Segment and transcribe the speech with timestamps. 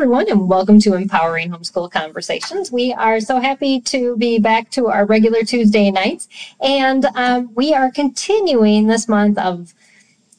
[0.00, 2.72] everyone, and welcome to Empowering Homeschool Conversations.
[2.72, 6.26] We are so happy to be back to our regular Tuesday nights,
[6.58, 9.74] and um, we are continuing this month of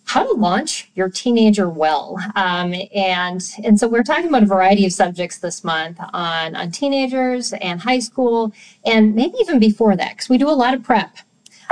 [0.06, 2.18] how to launch your teenager well.
[2.36, 6.72] Um, and, and so we're talking about a variety of subjects this month on, on
[6.72, 8.52] teenagers and high school,
[8.84, 11.18] and maybe even before that, because we do a lot of prep.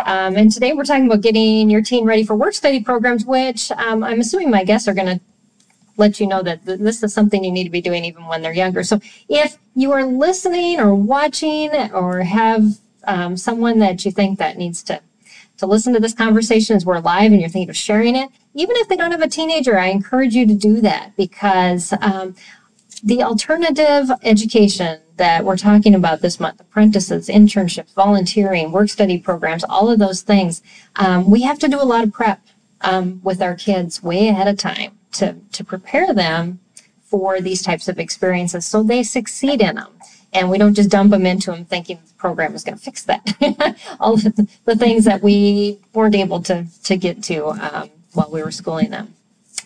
[0.05, 3.71] Um, and today we're talking about getting your teen ready for work study programs, which
[3.71, 5.19] um, I'm assuming my guests are going to
[5.99, 8.53] let you know that this is something you need to be doing even when they're
[8.53, 8.83] younger.
[8.83, 12.63] So if you are listening or watching or have
[13.03, 15.01] um, someone that you think that needs to
[15.57, 18.77] to listen to this conversation as we're live and you're thinking of sharing it, even
[18.77, 22.33] if they don't have a teenager, I encourage you to do that because um,
[23.03, 29.65] the alternative education that we're talking about this month apprentices, internships, volunteering, work study programs,
[29.65, 30.61] all of those things
[30.95, 32.41] um, we have to do a lot of prep
[32.79, 36.59] um, with our kids way ahead of time to, to prepare them
[37.03, 39.91] for these types of experiences so they succeed in them.
[40.31, 43.03] And we don't just dump them into them thinking the program is going to fix
[43.03, 43.25] that.
[43.99, 48.43] All the, the, things that we weren't able to, to get to um, while we
[48.43, 49.15] were schooling them.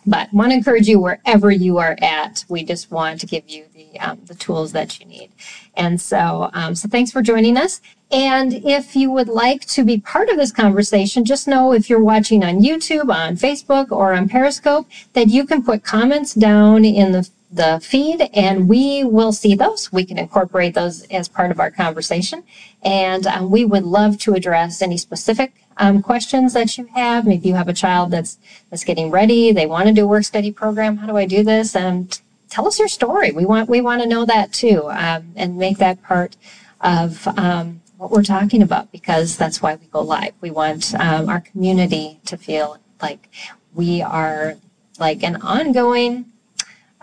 [0.05, 2.45] But want to encourage you wherever you are at.
[2.49, 5.31] We just want to give you the um, the tools that you need.
[5.75, 7.81] And so, um, so thanks for joining us.
[8.11, 12.03] And if you would like to be part of this conversation, just know if you're
[12.03, 17.11] watching on YouTube, on Facebook, or on Periscope, that you can put comments down in
[17.11, 19.93] the the feed and we will see those.
[19.93, 22.43] We can incorporate those as part of our conversation.
[22.81, 27.25] And um, we would love to address any specific um, questions that you have.
[27.25, 28.37] Maybe you have a child that's
[28.69, 29.51] that's getting ready.
[29.51, 30.97] They want to do a work study program.
[30.97, 31.75] How do I do this?
[31.75, 33.31] And tell us your story.
[33.31, 36.37] We want we want to know that too, um, and make that part
[36.81, 40.33] of um, what we're talking about because that's why we go live.
[40.41, 43.29] We want um, our community to feel like
[43.73, 44.55] we are
[44.99, 46.32] like an ongoing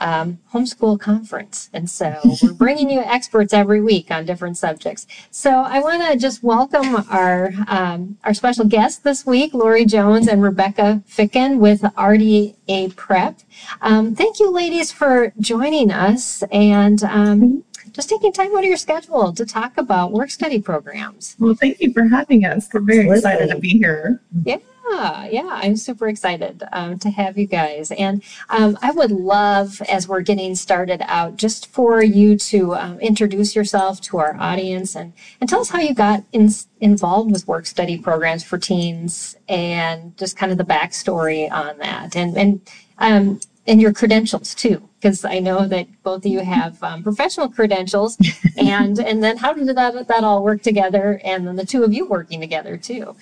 [0.01, 1.71] um, homeschool conference.
[1.73, 5.07] And so we're bringing you experts every week on different subjects.
[5.31, 10.27] So I want to just welcome our, um, our special guests this week, Lori Jones
[10.27, 13.41] and Rebecca Ficken with RDA Prep.
[13.83, 18.77] Um, thank you, ladies, for joining us and um, just taking time out of your
[18.77, 21.37] schedule to talk about work study programs.
[21.39, 22.69] Well, thank you for having us.
[22.73, 23.19] We're very Absolutely.
[23.19, 24.21] excited to be here.
[24.45, 24.59] Yeah.
[24.89, 27.91] Yeah, yeah, I'm super excited um, to have you guys.
[27.91, 33.01] And um, I would love, as we're getting started out, just for you to um,
[33.01, 37.47] introduce yourself to our audience and, and tell us how you got in, involved with
[37.47, 42.61] work study programs for teens and just kind of the backstory on that and, and,
[42.99, 47.49] um, and your credentials too because I know that both of you have um, professional
[47.49, 48.19] credentials,
[48.57, 51.93] and and then how did that that all work together, and then the two of
[51.93, 53.17] you working together too.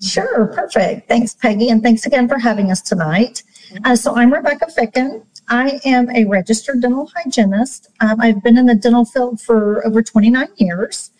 [0.00, 1.08] Sure, perfect.
[1.08, 3.42] Thanks, Peggy, and thanks again for having us tonight.
[3.84, 5.24] Uh, so I'm Rebecca Ficken.
[5.48, 7.88] I am a registered dental hygienist.
[8.00, 11.10] Um, I've been in the dental field for over 29 years.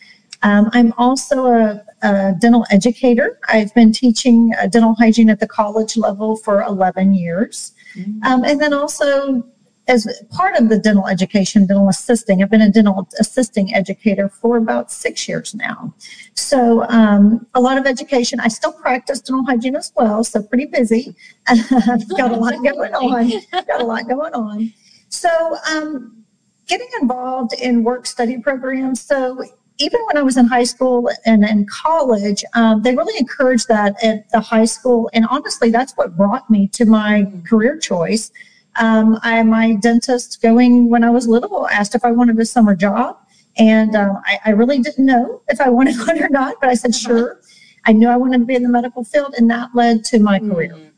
[0.43, 3.39] Um, I'm also a, a, dental educator.
[3.47, 7.73] I've been teaching uh, dental hygiene at the college level for 11 years.
[7.95, 8.23] Mm-hmm.
[8.23, 9.43] Um, and then also
[9.87, 12.41] as part of the dental education, dental assisting.
[12.41, 15.93] I've been a dental assisting educator for about six years now.
[16.33, 18.39] So um, a lot of education.
[18.39, 21.15] I still practice dental hygiene as well, so pretty busy.
[21.47, 23.31] I've got a lot going on.
[23.51, 24.73] Got a lot going on.
[25.09, 26.23] So um,
[26.67, 29.01] getting involved in work study programs.
[29.01, 29.43] So
[29.77, 34.01] even when I was in high school and in college, um, they really encouraged that
[34.03, 35.09] at the high school.
[35.13, 38.31] And honestly, that's what brought me to my career choice
[38.77, 42.75] um, I, my dentist going when I was little asked if I wanted a summer
[42.75, 43.17] job.
[43.57, 46.73] And um, I, I, really didn't know if I wanted one or not, but I
[46.73, 47.39] said, sure.
[47.85, 50.39] I knew I wanted to be in the medical field, and that led to my
[50.39, 50.51] mm.
[50.51, 50.91] career.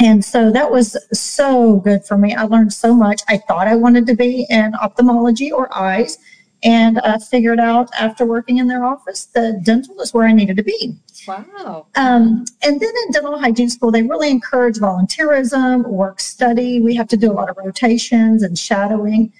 [0.00, 2.34] And so that was so good for me.
[2.34, 3.22] I learned so much.
[3.28, 6.18] I thought I wanted to be in ophthalmology or eyes,
[6.62, 10.56] and I figured out after working in their office that dental is where I needed
[10.58, 10.96] to be.
[11.26, 11.86] Wow.
[11.96, 16.80] Um, and then in dental hygiene school, they really encourage volunteerism, work study.
[16.80, 19.32] We have to do a lot of rotations and shadowing.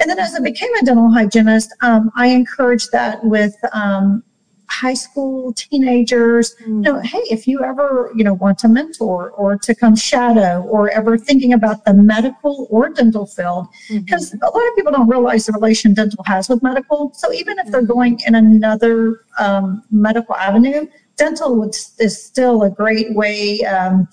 [0.00, 4.22] And then as I became a dental hygienist, um, I encouraged that with um,
[4.70, 6.66] high school teenagers mm.
[6.66, 10.62] you know hey if you ever you know want to mentor or to come shadow
[10.62, 14.44] or ever thinking about the medical or dental field because mm-hmm.
[14.44, 17.70] a lot of people don't realize the relation dental has with medical so even if
[17.70, 17.92] they're mm-hmm.
[17.92, 20.86] going in another um, medical avenue
[21.16, 24.06] dental would, is still a great way um,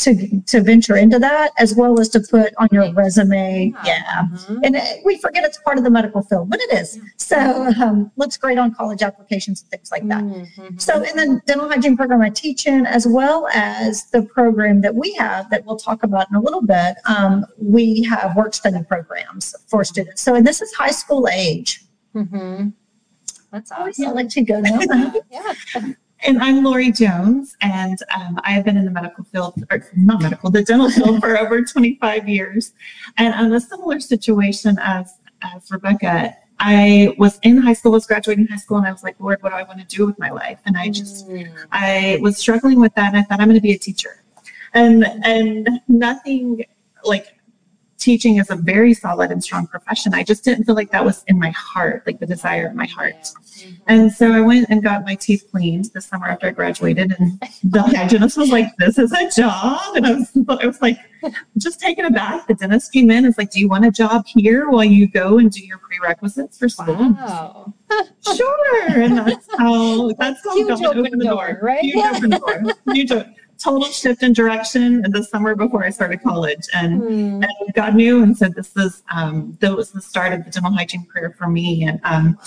[0.00, 3.72] to, to venture into that as well as to put on your resume.
[3.84, 4.00] Yeah.
[4.32, 4.60] Mhm.
[4.64, 6.98] And uh, we forget it's part of the medical field, but it is.
[7.16, 7.36] So
[7.82, 10.22] um, looks great on college applications and things like that.
[10.24, 10.80] Mhm.
[10.80, 14.94] So in the dental hygiene program I teach in, as well as the program that
[14.94, 18.82] we have that we'll talk about in a little bit, um, we have work study
[18.88, 20.22] programs for students.
[20.22, 21.84] So and this is high school age.
[22.14, 22.68] mm-hmm.
[23.52, 24.78] That's I'll let you go now.
[25.30, 25.52] Yeah.
[26.22, 30.20] And I'm Lori Jones, and um, I have been in the medical field, or not
[30.20, 32.72] medical, the dental field for over 25 years.
[33.16, 36.36] And I'm a similar situation as, as Rebecca.
[36.58, 39.50] I was in high school, was graduating high school, and I was like, Lord, what
[39.50, 40.58] do I want to do with my life?
[40.66, 41.50] And I just, Mm.
[41.72, 44.22] I was struggling with that, and I thought I'm going to be a teacher.
[44.74, 46.64] And and nothing
[47.02, 47.34] like
[48.00, 50.14] teaching is a very solid and strong profession.
[50.14, 52.86] I just didn't feel like that was in my heart, like the desire in my
[52.86, 53.14] heart.
[53.14, 53.76] Mhm.
[53.86, 57.38] And so I went and got my teeth cleaned this summer after I graduated, and
[57.62, 60.98] the hygienist was like, "This is a job," and I was, I was like,
[61.58, 62.46] just taken aback.
[62.48, 65.06] The dentist came in, and was like, "Do you want a job here while you
[65.08, 67.74] go and do your prerequisites for school?" Wow.
[68.36, 71.82] Sure, and that's how that's how Huge God open opened the door, door, right?
[71.84, 72.62] Huge open door,
[72.92, 73.24] huge o-
[73.62, 75.04] total shift in direction.
[75.04, 77.42] In the summer before I started college, and Hmm.
[77.42, 80.72] and God knew and said this is um, that was the start of the dental
[80.72, 81.84] hygiene career for me.
[81.84, 82.38] And um,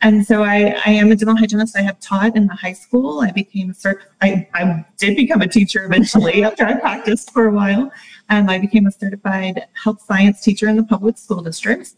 [0.00, 1.76] and so I, I am a dental hygienist.
[1.76, 3.20] I have taught in the high school.
[3.20, 3.98] I became a cert.
[4.20, 7.90] I, I did become a teacher eventually after I practiced for a while.
[8.30, 11.96] Um, I became a certified health science teacher in the public school districts.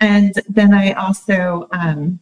[0.00, 2.20] And then I also, um,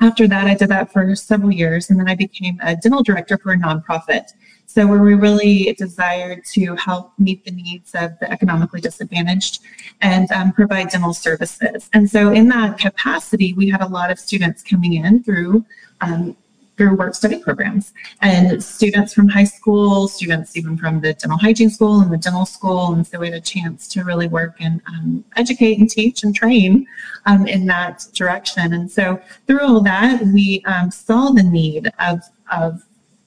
[0.00, 1.90] after that, I did that for several years.
[1.90, 4.32] And then I became a dental director for a nonprofit.
[4.70, 9.58] So where we really desired to help meet the needs of the economically disadvantaged
[10.00, 11.90] and um, provide dental services.
[11.92, 15.64] And so in that capacity, we had a lot of students coming in through
[16.02, 16.36] um,
[16.76, 21.68] through work study programs and students from high school, students even from the dental hygiene
[21.68, 22.94] school and the dental school.
[22.94, 26.34] And so we had a chance to really work and um, educate and teach and
[26.34, 26.86] train
[27.26, 28.72] um, in that direction.
[28.72, 32.20] And so through all that, we um, saw the need of,
[32.50, 32.82] of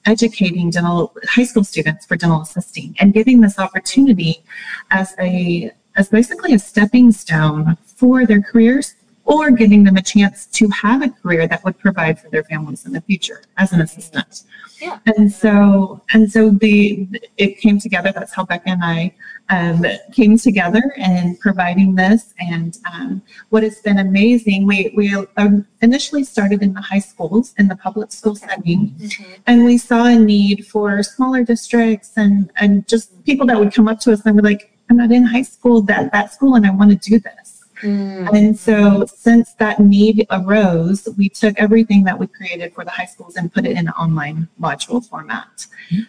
[0.06, 4.44] educating dental high school students for dental assisting and giving this opportunity
[4.90, 10.46] as a as basically a stepping stone for their careers or giving them a chance
[10.46, 13.80] to have a career that would provide for their families in the future as an
[13.80, 14.42] assistant.
[14.80, 14.98] Yeah.
[15.06, 18.12] And so and so the it came together.
[18.14, 19.14] That's how Becca and I
[19.48, 22.34] um, came together and providing this.
[22.38, 27.54] And um, what has been amazing, we we um, initially started in the high schools
[27.56, 29.38] in the public school setting, Mhm.
[29.46, 33.88] and we saw a need for smaller districts and and just people that would come
[33.88, 36.66] up to us and were like, "I'm not in high school that that school, and
[36.66, 37.53] I want to do this."
[37.84, 38.32] Mm.
[38.34, 43.04] And so, since that need arose, we took everything that we created for the high
[43.04, 45.66] schools and put it in an online module format.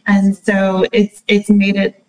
[0.07, 2.03] And so, it's it's made it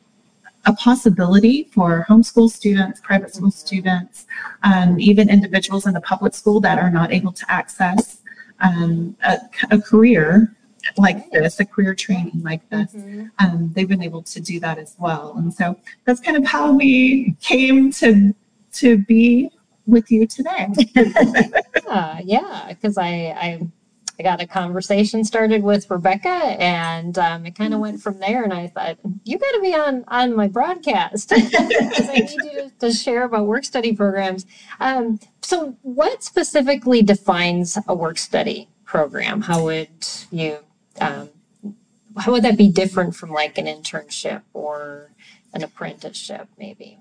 [0.66, 4.26] a possibility for homeschool students, private school students,
[4.62, 8.20] um, even individuals in the public school that are not able to access
[8.60, 9.38] um, a,
[9.70, 10.56] a career
[10.98, 12.92] like this, a career training like this.
[12.92, 13.30] Mhm.
[13.38, 15.34] Um, they've been able to do that as well.
[15.36, 18.34] And so that's kind of how we came to
[18.74, 19.50] to be
[19.86, 20.68] with you today.
[21.86, 23.06] Yeah, yeah, because I,
[23.38, 23.60] I
[24.18, 28.42] I got a conversation started with Rebecca, and um, it kind of went from there.
[28.42, 32.52] And I thought, you got to be on on my broadcast because I need you
[32.52, 34.46] to, to share about work study programs.
[34.80, 39.42] Um, so, what specifically defines a work study program?
[39.42, 39.90] How would
[40.30, 40.58] you
[41.00, 41.28] um,
[42.16, 45.10] how would that be different from like an internship or
[45.52, 46.98] an apprenticeship, maybe?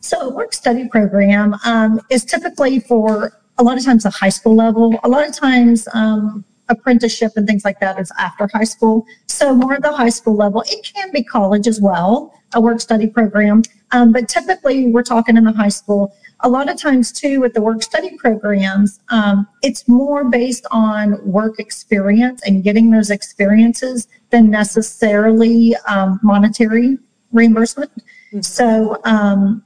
[0.00, 4.30] So a work study program um, is typically for a lot of times the high
[4.30, 4.98] school level.
[5.04, 9.04] A lot of times um, apprenticeship and things like that is after high school.
[9.26, 10.62] So more at the high school level.
[10.66, 13.62] It can be college as well, a work study program.
[13.92, 16.14] Um, but typically we're talking in the high school.
[16.40, 21.18] A lot of times too with the work study programs, um, it's more based on
[21.26, 26.98] work experience and getting those experiences than necessarily um, monetary
[27.32, 27.90] reimbursement.
[28.32, 28.44] Mhm.
[28.44, 29.64] So um,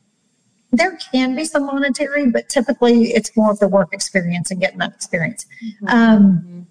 [0.77, 4.79] there can be some monetary, but typically it's more of the work experience and getting
[4.79, 5.47] that experience.
[5.87, 6.67] Um, Mhm.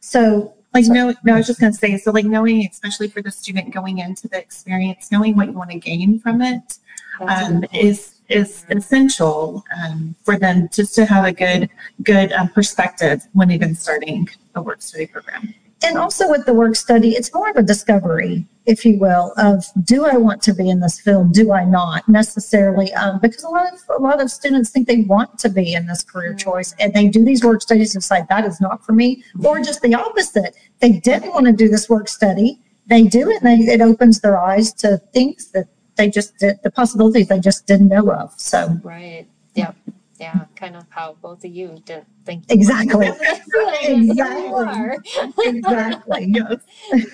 [0.00, 3.30] so Like no, no, I was just gonna say, so like knowing, especially for the
[3.30, 6.78] student going into the experience, knowing what you want to gain from it
[7.20, 11.70] um, is is essential um, for them just to have a good
[12.02, 15.54] good um, perspective when even starting a work study program.
[15.82, 19.64] And also with the work study, it's more of a discovery, if you will, of
[19.82, 21.32] do I want to be in this field?
[21.32, 22.92] Do I not necessarily?
[22.94, 25.86] Um, because a lot of a lot of students think they want to be in
[25.86, 28.92] this career choice, and they do these work studies and decide that is not for
[28.92, 30.56] me, or just the opposite.
[30.80, 34.20] They didn't want to do this work study, they do, it, and they, it opens
[34.20, 35.66] their eyes to things that
[35.96, 38.32] they just did, the possibilities they just didn't know of.
[38.36, 39.26] So Right.
[39.54, 39.76] Yep.
[40.24, 40.46] Yeah.
[40.56, 42.44] Kind of how both of you didn't think.
[42.48, 43.06] exactly,
[43.82, 44.98] Exactly.
[45.44, 46.32] Exactly.
[46.34, 46.60] Yes.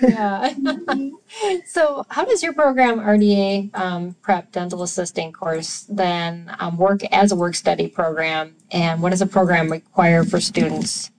[0.00, 0.54] yeah.
[1.66, 7.32] so, how does your program RDA um, Prep Dental Assisting course then um, work as
[7.32, 11.10] a work study program, and what does a program require for students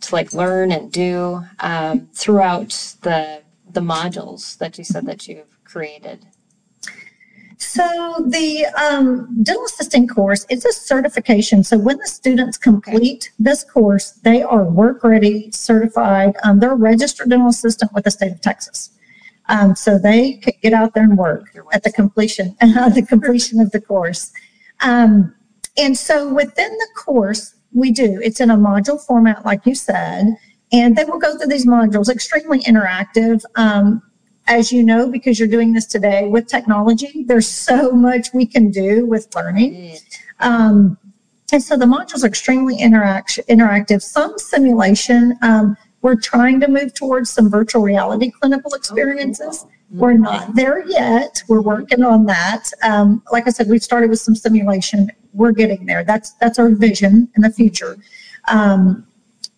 [0.00, 5.64] to like learn and do um, throughout the the modules that you said that you've
[5.64, 6.26] created?
[7.58, 11.64] So the um, dental assisting course is a certification.
[11.64, 16.34] So when the students complete this course, they are work ready, certified.
[16.44, 18.90] Um, they're a registered dental assistant with the state of Texas.
[19.48, 23.72] Um, so they could get out there and work at the completion the completion of
[23.72, 24.30] the course.
[24.80, 25.34] Um,
[25.76, 30.36] and so within the course, we do it's in a module format, like you said,
[30.72, 33.42] and they will go through these modules, extremely interactive.
[33.56, 34.02] Um,
[34.48, 38.70] as you know, because you're doing this today with technology, there's so much we can
[38.70, 39.96] do with learning.
[40.40, 40.98] Um,
[41.52, 45.38] and so the modules are extremely interact- interactive, some simulation.
[45.42, 49.66] Um, we're trying to move towards some virtual reality clinical experiences.
[49.90, 51.42] We're not there yet.
[51.48, 52.70] We're working on that.
[52.82, 55.10] Um, like I said, we've started with some simulation.
[55.32, 56.04] We're getting there.
[56.04, 57.96] That's that's our vision in the future.
[58.48, 59.07] Um,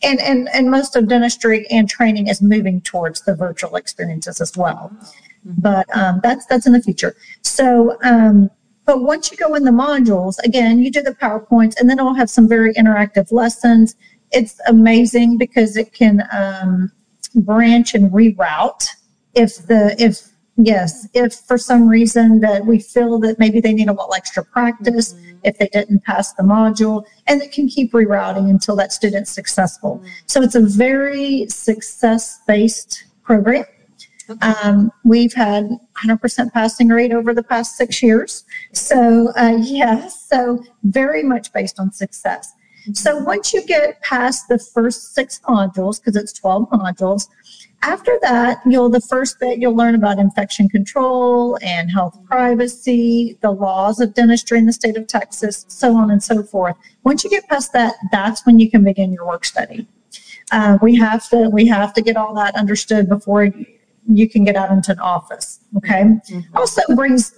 [0.02, 4.57] and, and and most of dentistry and training is moving towards the virtual experiences as
[4.57, 4.92] well.
[5.45, 7.16] But um, that's that's in the future.
[7.42, 8.50] So, um,
[8.85, 12.14] but once you go in the modules, again, you do the PowerPoints, and then it'll
[12.14, 13.95] have some very interactive lessons.
[14.33, 16.92] It's amazing because it can um,
[17.35, 18.87] branch and reroute
[19.35, 23.88] if the if yes if for some reason that we feel that maybe they need
[23.88, 28.50] a little extra practice if they didn't pass the module and it can keep rerouting
[28.50, 30.02] until that student's successful.
[30.26, 33.64] So it's a very success based program
[34.42, 38.45] um, we've had 100% passing rate over the past six years.
[38.73, 42.52] So uh, yes so very much based on success.
[42.95, 47.28] So once you get past the first six modules because it's 12 modules
[47.82, 53.50] after that, you'll the first bit you'll learn about infection control and health privacy, the
[53.50, 56.76] laws of dentistry in the state of Texas, so on and so forth.
[57.04, 59.87] Once you get past that, that's when you can begin your work study.
[60.52, 63.49] Uh, we have to we have to get all that understood before
[64.08, 65.60] you can get out into an office.
[65.76, 66.04] Okay.
[66.54, 67.32] Also brings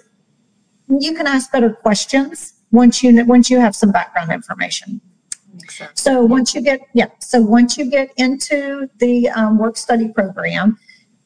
[0.89, 5.01] you can ask better questions once you once you have some background information.
[5.95, 10.79] So once you get, yeah, so once you get into the um, work study program,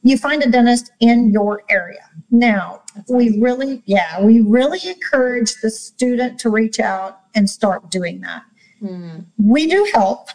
[0.03, 2.09] you find a dentist in your area.
[2.31, 8.21] Now, we really, yeah, we really encourage the student to reach out and start doing
[8.21, 8.43] that.
[8.81, 9.19] Hmm.
[9.39, 10.29] We do help.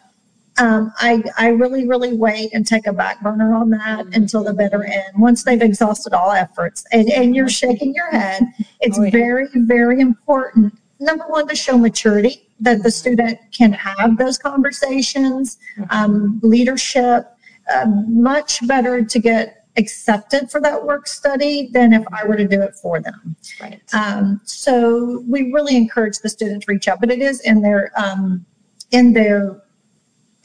[0.57, 4.53] Um, I, I really, really wait and take a back burner on that until the
[4.53, 5.13] bitter end.
[5.17, 8.43] Once they've exhausted all efforts and, and you're shaking your head,
[8.81, 9.11] it's Oh, yeah.
[9.11, 10.77] very, very important.
[10.99, 15.57] Number one, to show maturity that the student can have those conversations,
[15.89, 17.25] um, leadership.
[17.71, 22.47] Uh, much better to get accepted for that work study than if I were to
[22.47, 23.35] do it for them.
[23.61, 23.81] Right.
[23.93, 27.91] Um, so we really encourage the student to reach out, but it is in their
[27.95, 28.45] um,
[28.91, 29.61] in their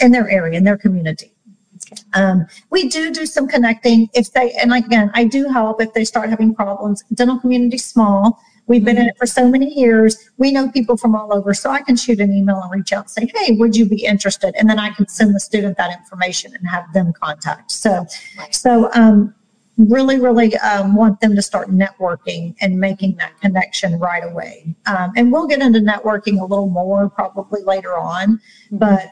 [0.00, 1.32] in their area, in their community.
[1.76, 2.02] Okay.
[2.14, 6.04] Um, we do do some connecting if they, and again, I do help if they
[6.04, 7.02] start having problems.
[7.14, 8.40] Dental community small.
[8.68, 10.30] We've been in it for so many years.
[10.38, 13.04] We know people from all over, so I can shoot an email and reach out
[13.04, 15.96] and say, "Hey, would you be interested?" And then I can send the student that
[15.96, 17.70] information and have them contact.
[17.70, 18.06] So,
[18.50, 19.34] so um,
[19.76, 24.74] really, really um, want them to start networking and making that connection right away.
[24.86, 28.40] Um, and we'll get into networking a little more probably later on,
[28.72, 29.10] but.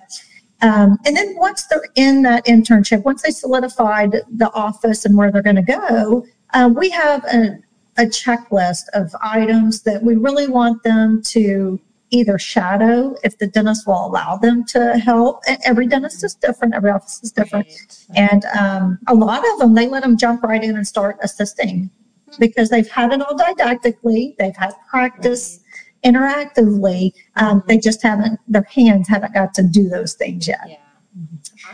[0.63, 5.31] Um, and then once they're in that internship, once they solidified the office and where
[5.31, 7.59] they're going to go, uh, we have a,
[7.97, 13.87] a checklist of items that we really want them to either shadow if the dentist
[13.87, 15.43] will allow them to help.
[15.49, 17.67] And Every dentist is different, every office is different.
[17.67, 18.19] Right.
[18.33, 21.91] And um, a lot of them, they let them jump right in and start assisting
[22.39, 25.61] because they've had it all didactically, they've had practice
[26.05, 27.13] interactively.
[27.37, 30.61] Um, they just haven't, their hands haven't got to do those things yet.
[30.67, 30.77] Yeah.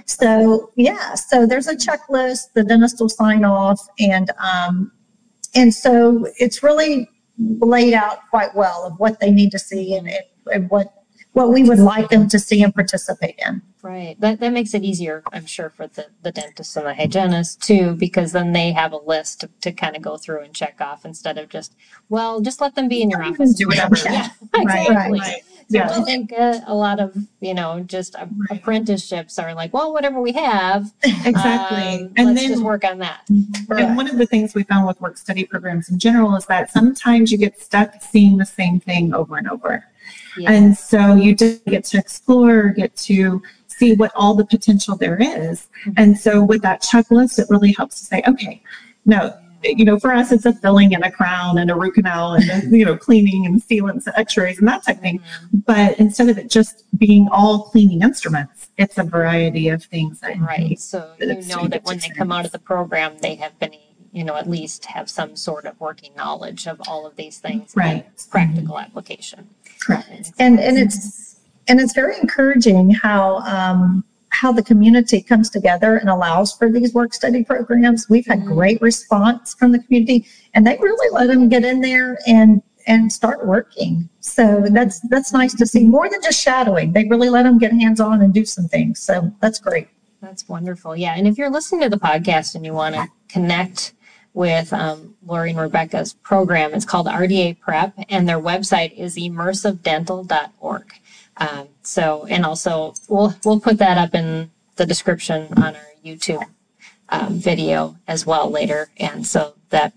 [0.05, 2.53] So yeah, so there's a checklist.
[2.55, 4.93] The dentist will sign off, and um,
[5.54, 10.11] and so it's really laid out quite well of what they need to see and,
[10.52, 10.95] and what
[11.33, 13.62] what we would like them to see and participate in.
[13.83, 14.21] Right.
[14.21, 17.95] That that makes it easier, I'm sure, for the, the dentist and the hygienist too,
[17.95, 21.04] because then they have a list to, to kind of go through and check off
[21.04, 21.76] instead of just,
[22.09, 23.54] well, just let them be in your office.
[23.54, 23.97] do whatever.
[24.04, 25.21] Yeah, Right, exactly.
[25.21, 25.42] right.
[25.45, 25.89] So Yeah.
[25.91, 28.59] I think uh, a lot of, you know, just a- Right.
[28.59, 32.05] apprenticeships are like, well, whatever we have, Exactly.
[32.07, 33.21] um, and let's then just work on that.
[33.29, 36.71] And one of the things we found with work study programs in general is that
[36.73, 39.87] sometimes you get stuck seeing the same thing over and over.
[40.37, 40.50] Yeah.
[40.53, 45.19] And so you just get to explore, get to see what all the potential there
[45.21, 45.69] is.
[45.97, 48.62] And so with that checklist, it really helps to say, okay,
[49.07, 52.35] no, you know, for us, it's a filling and a crown and a root canal
[52.35, 55.19] and, a, you know, cleaning and sealants and x-rays and that type of thing.
[55.19, 55.64] Mhm.
[55.67, 60.21] But instead of it just being all cleaning instruments, it's a variety of things.
[60.21, 60.79] That Right.
[60.79, 63.75] So you know that when they come out of the program, they have been,
[64.12, 67.73] you know, at least have some sort of working knowledge of all of these things.
[67.76, 68.07] Right.
[68.31, 69.50] Practical application.
[69.81, 70.33] Correct.
[70.38, 71.37] And, and it's,
[71.69, 76.94] and it's very encouraging how, um, how the community comes together and allows for these
[76.94, 78.08] work study programs.
[78.08, 78.54] We've had Mhm.
[78.54, 83.12] great response from the community and they really let them get in there and, and
[83.12, 84.08] start working.
[84.20, 86.92] So that's, that's nice to see more than just shadowing.
[86.92, 89.00] They really let them get hands on and do some things.
[89.00, 89.88] So that's great.
[90.22, 90.96] That's wonderful.
[90.96, 91.14] Yeah.
[91.16, 93.94] And if you're listening to the podcast and you want to connect
[94.32, 100.92] with um, Lori and Rebecca's program, it's called RDA Prep, and their website is immersivedental.org.
[101.40, 106.44] Um, so, and also we'll we'll put that up in the description on our YouTube
[107.09, 109.92] um, video as well later, and so that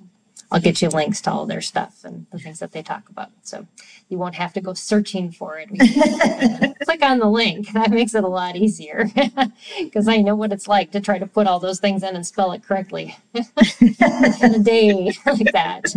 [0.53, 3.31] I'll get you links to all their stuff and the things that they talk about.
[3.41, 3.65] So
[4.07, 5.67] you won't have to go searching for it.
[6.85, 7.73] Click on the link.
[7.73, 9.09] That makes it a lot easier
[9.79, 12.25] because I know what it's like to try to put all those things in and
[12.25, 15.91] spell it correctly in a day like that.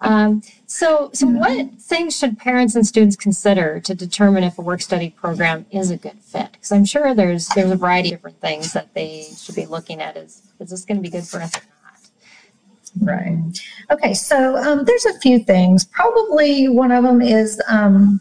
[0.00, 4.80] Um, so, so what things should parents and students consider to determine if a work
[4.82, 6.50] study program is a good fit?
[6.52, 10.00] Because I'm sure there's there's a variety of different things that they should be looking
[10.00, 10.16] at.
[10.16, 11.52] Is is this going to be good for us?
[13.00, 13.38] Right.
[13.90, 15.84] Okay, so um, there's a few things.
[15.84, 18.20] Probably one of them is um,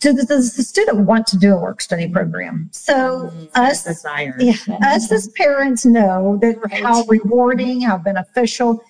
[0.00, 2.68] does, does the student want to do a work study program?
[2.72, 4.36] So us, Desire.
[4.38, 6.82] yeah, us as parents know that Right.
[6.82, 8.82] how rewarding, how beneficial.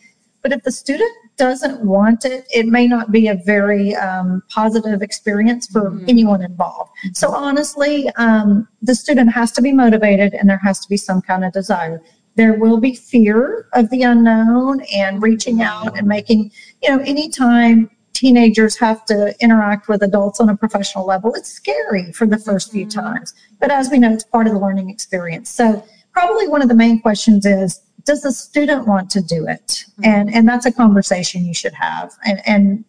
[0.43, 5.03] But if the student doesn't want it, it may not be a very um, positive
[5.03, 6.05] experience for Mhm.
[6.09, 6.91] anyone involved.
[7.13, 11.23] So honestly, um, the student has to be motivated and there has to be some
[11.23, 12.03] kind of desire.
[12.37, 16.51] There will be fear of the unknown and reaching out and making,
[16.83, 22.13] you know, anytime teenagers have to interact with adults on a professional level, it's scary
[22.13, 23.35] for the first few times.
[23.61, 25.51] But as we know, it's part of the learning experience.
[25.51, 29.85] So probably one of the main questions is, does the student want to do it?
[30.03, 32.13] And, and that's a conversation you should have.
[32.25, 32.85] And, and,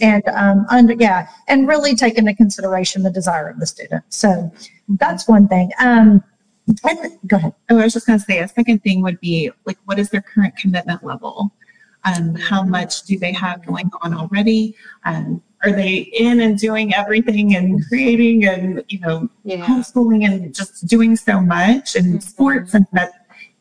[0.00, 4.02] and, um, under, yeah, and really take into consideration the desire of the student.
[4.08, 4.50] So
[4.88, 5.70] that's one thing.
[5.78, 6.24] Um,
[6.74, 7.54] go ahead.
[7.70, 10.10] Oh, I was just going to say a second thing would be like, what is
[10.10, 11.52] their current commitment level?
[12.04, 14.74] Um, how much do they have going on already?
[15.04, 19.66] Um, are they in and doing everything and creating and you know Yeah.
[19.66, 22.22] homeschooling and just doing so much and Mhm.
[22.22, 23.12] sports and that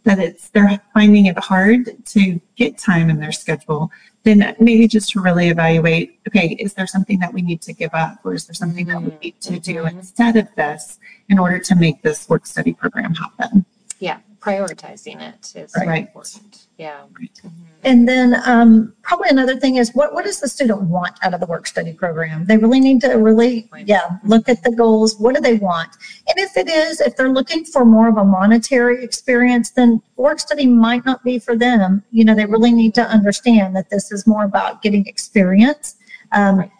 [0.05, 3.91] that it's they're finding it hard to get time in their schedule?
[4.23, 6.19] Then maybe just to really evaluate.
[6.27, 9.01] Okay, is there something that we need to give up, or is there something that
[9.01, 9.91] we need to do Mhm.
[9.97, 13.65] instead of this in order to make this work study program happen?
[13.99, 14.17] Yeah.
[14.39, 16.07] Prioritizing it is Right.
[16.07, 16.67] important.
[16.77, 17.01] Yeah.
[17.19, 17.29] Right.
[17.45, 17.51] Mhm.
[17.83, 21.41] And then um, probably another thing is what, what does the student want out of
[21.41, 22.45] the work study program?
[22.45, 25.19] They really need to really, yeah, look at the goals.
[25.19, 25.89] What do they want?
[26.29, 30.39] And if it is, if they're looking for more of a monetary experience, then work
[30.39, 32.01] study might not be for them.
[32.11, 35.95] You know, they really need to understand that this is more about getting experience,
[36.31, 36.71] um, Right.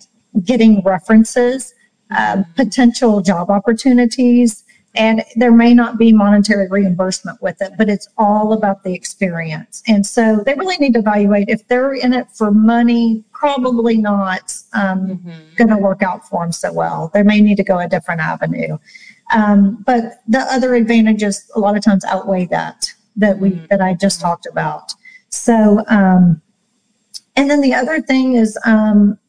[0.46, 1.74] getting references,
[2.16, 4.64] uh, potential job opportunities.
[4.96, 9.84] And there may not be monetary reimbursement with it, but it's all about the experience.
[9.88, 14.56] And so they really need to evaluate if they're in it for money, probably not
[14.74, 15.56] um, Mhm.
[15.58, 17.12] going to work out for them so well.
[17.14, 18.80] They may need to go a different avenue.
[19.32, 23.94] Um, but the other advantages a lot of times outweigh that that we that I
[23.94, 24.94] just talked about.
[25.30, 26.42] So, um,
[27.36, 29.20] and then the other thing is um,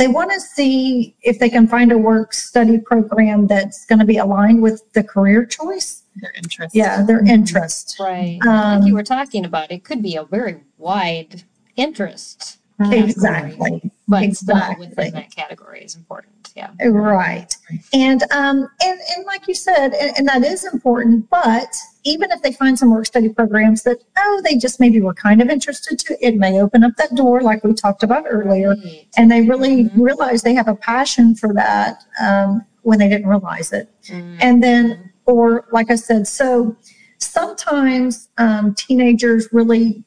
[0.00, 4.06] they want to see if they can find a work study program that's going to
[4.06, 6.04] be aligned with the career choice.
[6.16, 6.74] Their interest.
[6.74, 7.98] Yeah, their interest.
[8.00, 8.38] Right.
[8.46, 11.44] Um, like you were talking about, it could be a very wide
[11.76, 12.59] interest.
[12.80, 13.90] Exactly.
[14.08, 14.88] But Exactly.
[14.88, 16.50] within that category is important.
[16.56, 16.70] Yeah.
[16.88, 17.54] Right.
[17.92, 22.42] And um and, and like you said, and, and that is important, but even if
[22.42, 25.98] they find some work study programs that, oh, they just maybe were kind of interested
[25.98, 28.70] to, it may open up that door like we talked about earlier.
[28.70, 29.06] Right.
[29.16, 29.90] And they really Mhm.
[29.96, 32.02] realize they have a passion for that.
[32.20, 33.90] Um, when they didn't realize it.
[34.06, 34.38] Mm.
[34.40, 36.74] And then, or like I said, so
[37.18, 40.02] sometimes um, teenagers really,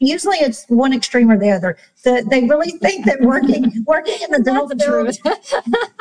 [0.00, 1.76] usually it's one extreme or the other.
[2.04, 5.18] They really think that working working in the dental field, truth.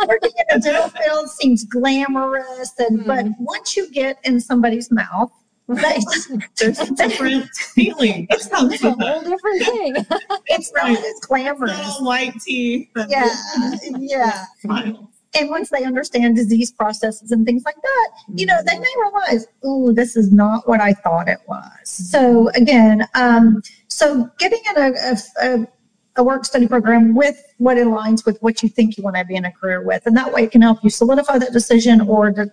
[0.08, 3.36] working in the dental field seems glamorous, and but Mhm.
[3.40, 5.32] once you get in somebody's mouth,
[5.68, 5.98] they,
[6.58, 9.96] There's a different feeling It's a whole different thing.
[10.48, 11.78] it's not as glamorous.
[11.78, 12.88] Little white teeth.
[13.10, 13.36] Yeah,
[14.00, 14.46] yeah.
[14.62, 15.12] Smile.
[15.38, 19.48] And once they understand disease processes and things like that, you know, they may realize,
[19.64, 21.70] oh, this is not what I thought it was.
[21.84, 25.68] So again, um, so getting in a, a,
[26.18, 29.36] a, work study program with what aligns with what you think you want to be
[29.36, 32.32] in a career with, and that way it can help you solidify that decision or
[32.32, 32.52] to,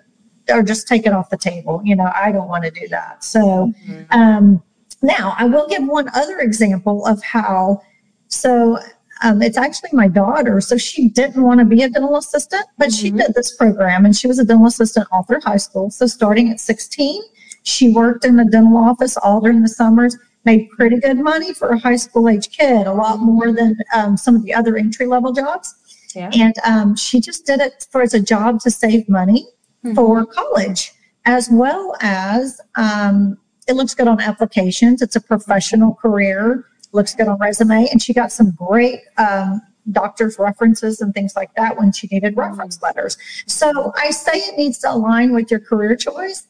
[0.50, 1.80] or just take it off the table.
[1.82, 3.24] You know, I don't want to do that.
[3.24, 4.06] So Mhm.
[4.10, 4.62] um,
[5.04, 7.82] now, I will give one other example of how.
[8.28, 8.78] So,
[9.24, 10.60] um, it's actually my daughter.
[10.60, 13.18] So she didn't want to be a dental assistant, but she Mhm.
[13.18, 15.90] did this program, and she was a dental assistant all through high school.
[15.90, 17.22] So, starting at 16,
[17.62, 20.16] she worked in the dental office all during the summers.
[20.44, 24.16] Made pretty good money for a high school age kid, a lot more than um,
[24.18, 25.74] some of the other entry level jobs.
[26.14, 26.30] Yeah.
[26.34, 29.46] And um, she just did it for as a job to save money
[29.84, 29.94] Mhm.
[29.94, 30.92] for college,
[31.24, 35.00] as well as um, it looks good on applications.
[35.00, 39.60] It's a professional career, looks good on resume, and she got some great um,
[39.92, 43.18] doctor's references and things like that when she needed reference letters.
[43.46, 46.46] So I say it needs to align with your career choice.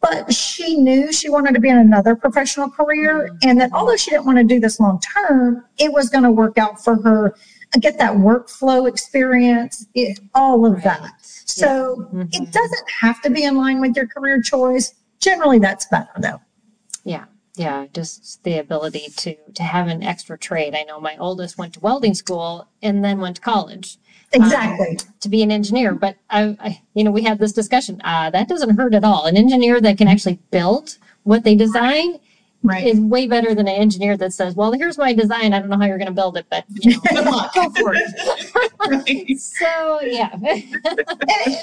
[0.00, 4.10] But she knew she wanted to be in another professional career, and that although she
[4.10, 7.36] didn't want to do this long term, it was going to work out for her.
[7.78, 11.00] Get that workflow experience, it, all of that.
[11.02, 11.10] Right.
[11.22, 12.28] So Mhm.
[12.32, 14.92] it doesn't have to be in line with your career choice.
[15.20, 16.40] Generally, that's better though.
[17.04, 17.24] Yeah,
[17.62, 20.74] yeah, just the ability to to have an extra trade.
[20.74, 23.98] I know my oldest went to welding school and then went to college
[24.32, 24.98] Exactly.
[25.20, 25.94] to be an engineer.
[25.94, 28.00] But I, I you know, we had this discussion.
[28.04, 29.26] Uh, that doesn't hurt at all.
[29.26, 32.18] An engineer that can actually build what they design
[32.64, 32.86] Right.
[32.86, 35.52] is way better than an engineer that says, "Well, here's my design.
[35.52, 37.52] I don't know how you're going to build it, but you know, luck.
[37.54, 38.08] go for it."
[38.88, 39.36] Right.
[39.38, 40.62] So yeah, and,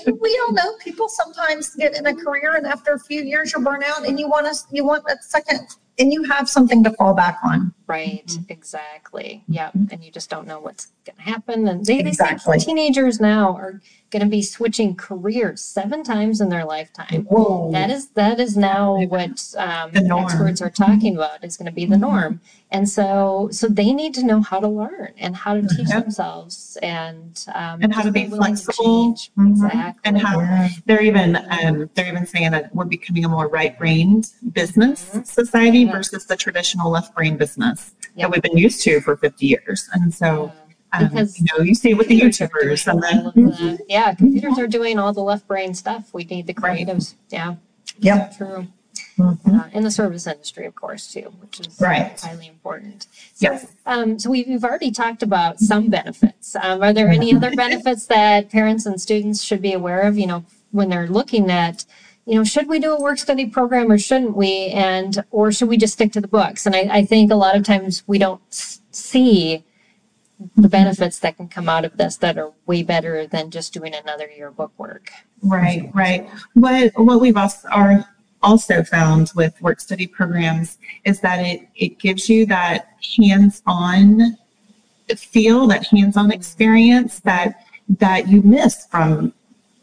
[0.07, 3.53] and we all know people sometimes get in a career, and after a few years,
[3.53, 5.61] you're burnt out, and you want to you want a second,
[5.99, 7.73] and you have something to fall back on.
[7.89, 9.43] Right, exactly.
[9.47, 11.67] Yeah, and you just don't know what's going to happen.
[11.67, 12.59] And they, they Exactly.
[12.59, 17.25] say teenagers now are going to be switching careers seven times in their lifetime.
[17.29, 17.71] Whoa.
[17.71, 21.85] That is that is now what um, experts are talking about is going to be
[21.85, 22.39] the norm,
[22.71, 26.03] and so so they need to know how to learn and how to teach Yep.
[26.03, 28.73] themselves and um, And how to be to flexible.
[28.83, 29.31] change.
[29.37, 29.49] Mhm.
[29.51, 30.01] Exactly.
[30.05, 30.69] And how Yeah.
[30.85, 34.25] they're even um, they're even saying that we're becoming a more right-brained
[34.59, 35.91] business society Yeah.
[35.97, 37.78] versus the traditional left-brain business.
[38.19, 39.89] That we've been used to for 50 years.
[39.93, 40.51] And so,
[40.93, 44.57] um, Because you know, you see it with the YouTubers and then the- yeah, computers
[44.59, 46.13] are doing all the left brain stuff.
[46.13, 46.85] We need the Right.
[46.87, 47.15] creatives.
[47.29, 47.55] Yeah,
[47.99, 48.37] Yep.
[48.37, 48.67] true.
[49.17, 49.59] Mhm.
[49.59, 52.17] Uh, in the service industry, of course, too, which is Right.
[52.21, 53.07] highly important.
[53.33, 53.65] So, Yes.
[53.85, 56.55] um, so we've, we've already talked about some benefits.
[56.55, 60.17] Um, are there any other benefits that parents and students should be aware of?
[60.17, 61.85] You know, when they're looking at,
[62.29, 64.67] you know, should we do a work study program or shouldn't we?
[64.67, 66.67] And or should we just stick to the books?
[66.67, 68.39] And I, I think a lot of times we don't
[68.91, 69.63] see
[70.55, 73.95] the benefits that can come out of this that are way better than just doing
[73.95, 75.09] another year of book work.
[75.41, 76.29] Right, right.
[76.53, 78.05] What what we've also are
[78.43, 84.37] also found with work study programs is that it it gives you that hands-on
[85.17, 87.65] feel, that hands-on experience that
[87.97, 89.33] that you miss from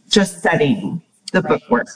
[0.09, 1.71] just studying the book Right.
[1.71, 1.89] work.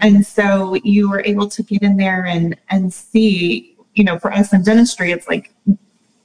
[0.00, 4.32] And so you were able to get in there and and see, you know, for
[4.32, 5.52] us in dentistry, it's like,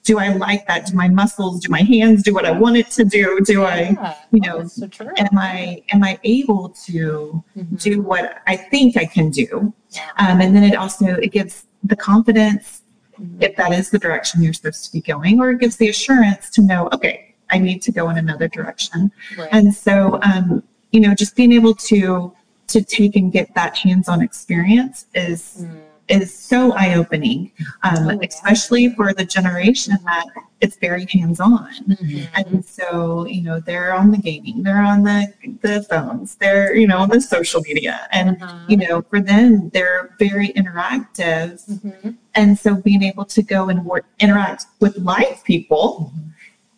[0.04, 0.86] do I like that?
[0.88, 3.40] Do my muscles, do my hands do what I want it to do?
[3.46, 4.88] Do I, you Oh, know, that's so
[5.18, 7.82] am I am I able to Mhm.
[7.82, 9.74] do what I think I can do?
[9.92, 10.02] Yeah.
[10.18, 12.82] Um, and then it also it gives the confidence
[13.20, 13.42] Mhm.
[13.44, 16.50] if that is the direction you're supposed to be going, or it gives the assurance
[16.52, 19.12] to know, okay, I need to go in another direction.
[19.38, 19.50] Right.
[19.52, 22.34] And so, um, you know, just being able to
[22.74, 25.80] to take and get that hands-on experience is Mm.
[26.10, 27.50] is so eye-opening,
[27.84, 28.28] um, Oh, yeah.
[28.30, 30.26] especially for the generation that
[30.60, 31.70] it's very hands-on.
[31.88, 32.28] Mhm.
[32.36, 35.20] And so, you know, they're on the gaming, they're on the
[35.62, 37.96] the phones, they're, you know, on the social media.
[38.12, 38.66] And, Uh-huh.
[38.68, 41.52] you know, for them, they're very interactive.
[41.70, 42.16] Mhm.
[42.36, 46.12] And so being able to go and work, interact with live people,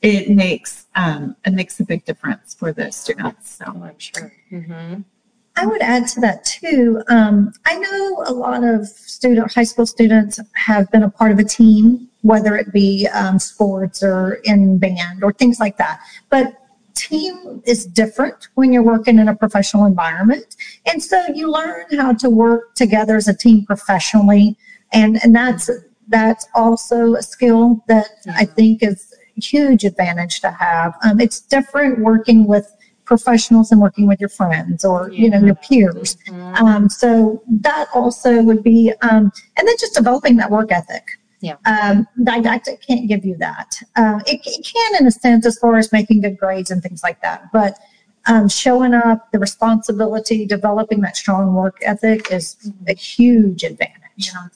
[0.04, 3.46] it makes um, it makes a big difference for the students.
[3.58, 4.32] So Oh, I'm sure.
[4.50, 5.02] hmm
[5.58, 7.02] I would add to that too.
[7.08, 11.40] Um, I know a lot of student, high school students have been a part of
[11.40, 16.02] a team, whether it be um, sports or in band or things like that.
[16.30, 16.54] But
[16.96, 20.56] team is different when you're working in a professional environment.
[20.86, 24.58] And so you learn how to work together as a team professionally.
[24.94, 25.70] And, and that's,
[26.08, 30.96] that's also a skill that I think is a huge advantage to have.
[31.04, 35.56] Um, it's different working with professionals and working with your friends or, you know, your
[35.56, 36.18] peers.
[36.28, 36.62] Mhm.
[36.62, 41.04] Um, so that also would be, um, and then just developing that work ethic.
[41.42, 41.58] Yeah.
[41.66, 43.76] Um, didactic can't give you that.
[43.96, 47.04] Uh, it, it can in a sense as far as making good grades and things
[47.04, 47.52] like that.
[47.52, 47.78] But
[48.26, 54.32] um, showing up, the responsibility, developing that strong work ethic is a huge advantage.
[54.32, 54.50] Time,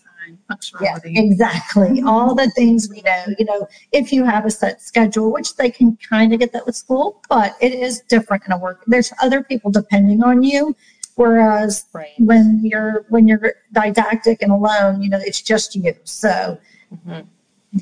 [0.81, 2.01] Yeah, exactly.
[2.05, 5.69] All the things we know, you know, if you have a set schedule, which they
[5.69, 8.83] can kind of get that with school, but it is different in a work.
[8.87, 10.75] There's other people depending on you.
[11.15, 12.13] Whereas Right.
[12.17, 15.93] when you're, when you're didactic and alone, you know, it's just you.
[16.05, 16.57] So,
[17.05, 17.25] Mhm.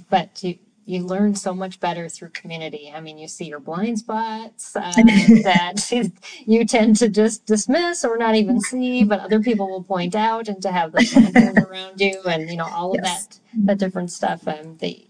[0.09, 2.91] But you, you learn so much better through community.
[2.95, 5.91] I mean, you see your blind spots uh, that
[6.45, 10.47] you tend to just dismiss or not even see, but other people will point out
[10.47, 13.27] and to have the champions around you and, you know, all of Yes.
[13.27, 14.47] that, that different stuff.
[14.47, 15.07] Um, they,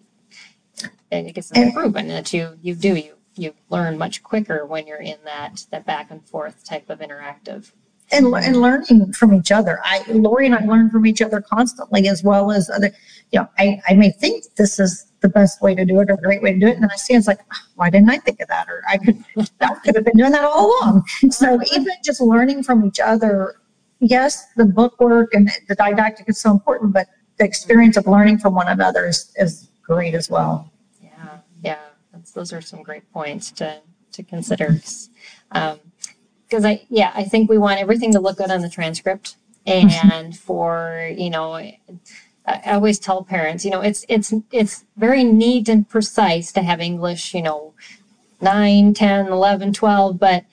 [1.12, 4.98] I guess And- proven that you, you do, you, you learn much quicker when you're
[4.98, 7.72] in that, that back and forth type of interactive.
[8.12, 9.80] and, and learning from each other.
[9.84, 12.92] I, Lori and I learn from each other constantly, as well as other,
[13.32, 16.16] you know, I, I may think this is the best way to do it or
[16.16, 16.76] the great way to do it.
[16.76, 18.68] And then I see it's like, "Ah, why didn't I think of that?
[18.70, 21.04] Or I could, could have been doing that all along.
[21.30, 23.56] So even just learning from each other,
[24.00, 28.40] yes, the book work and the didactic is so important, but the experience of learning
[28.40, 30.72] from one another is, is great as well.
[31.02, 31.80] Yeah, yeah,
[32.12, 34.80] that's, those are some great points to, to consider.
[35.52, 35.80] Um,
[36.48, 40.38] because I, yeah, I think we want everything to look good on the transcript and
[40.38, 41.60] for, you know,
[42.48, 46.80] I, always tell parents, you know, it's, it's, it's very neat and precise to have
[46.80, 47.74] English, you know,
[48.42, 50.46] 9, 10, 11, 12, but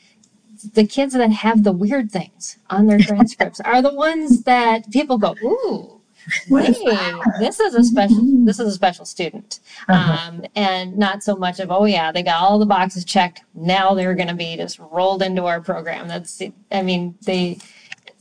[0.72, 5.18] the kids that have the weird things on their transcripts are the ones that people
[5.18, 6.00] go, ooh,
[6.48, 9.60] hey, this is a special, this is a special student.
[9.88, 10.28] Uh-huh.
[10.28, 13.42] um, and not so much of oh yeah they got all the boxes checked.
[13.54, 16.08] Now they're going to be just rolled into our program.
[16.08, 16.40] That's
[16.72, 17.58] i mean they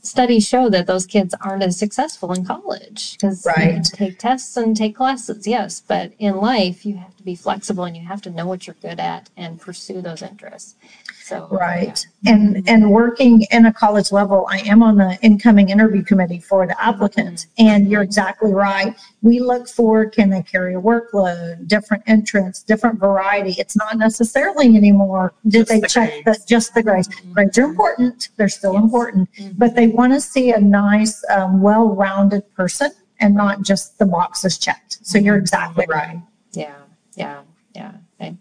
[0.06, 3.82] studies show that those kids aren't as successful in college because Right.
[3.84, 7.96] take tests and take classes yes but in life you have to be flexible and
[7.96, 10.74] you have to know what you're good at and pursue those interests
[11.22, 12.06] so Right.
[12.26, 16.66] And, and working in a college level, I am on the incoming interview committee for
[16.66, 17.46] the applicant.
[17.58, 18.94] And you're exactly right.
[19.22, 23.52] We look for, can they carry a workload, different entrance, different variety?
[23.58, 27.08] It's not necessarily anymore, did Just they the check the, just the grades?
[27.32, 28.28] Grades are important.
[28.36, 28.82] They're still Yes.
[28.82, 29.52] important, Mhm.
[29.56, 34.58] but they want to see a nice, um, well-rounded person and not just the boxes
[34.58, 34.98] checked.
[35.02, 36.20] So you're exactly right.
[36.52, 36.76] Yeah,
[37.16, 37.42] yeah,
[37.74, 37.92] yeah.
[38.20, 38.36] I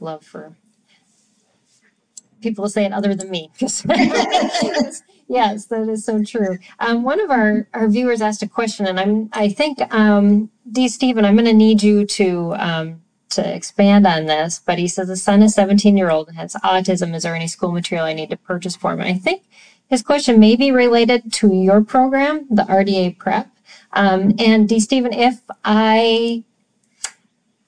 [0.00, 0.56] love for
[2.40, 3.50] people to say it other than me.
[5.28, 6.58] yes, that is so true.
[6.80, 10.88] Um, one of our, our viewers asked a question, and I'm I think um, D.
[10.88, 14.60] Stephen, I'm going to need you to um, to expand on this.
[14.64, 17.14] But he says his son is 17 year old and has autism.
[17.14, 19.00] Is there any school material I need to purchase for him?
[19.00, 19.44] And I think
[19.92, 23.50] his question may be related to your program, the RDA Prep.
[23.92, 24.80] Um, and D.
[24.80, 26.44] Stephen, if I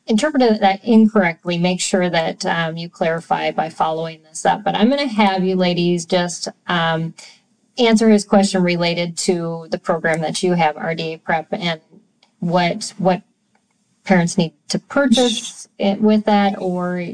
[0.07, 4.65] interpreted that incorrectly, make sure that um, you clarify by following this up.
[4.65, 7.13] But I'm going to have you ladies just um,
[7.77, 11.83] answer his question related to the program that you have, RDA Prep, and
[12.39, 13.21] what what
[14.05, 17.05] parents need to purchase it with that, or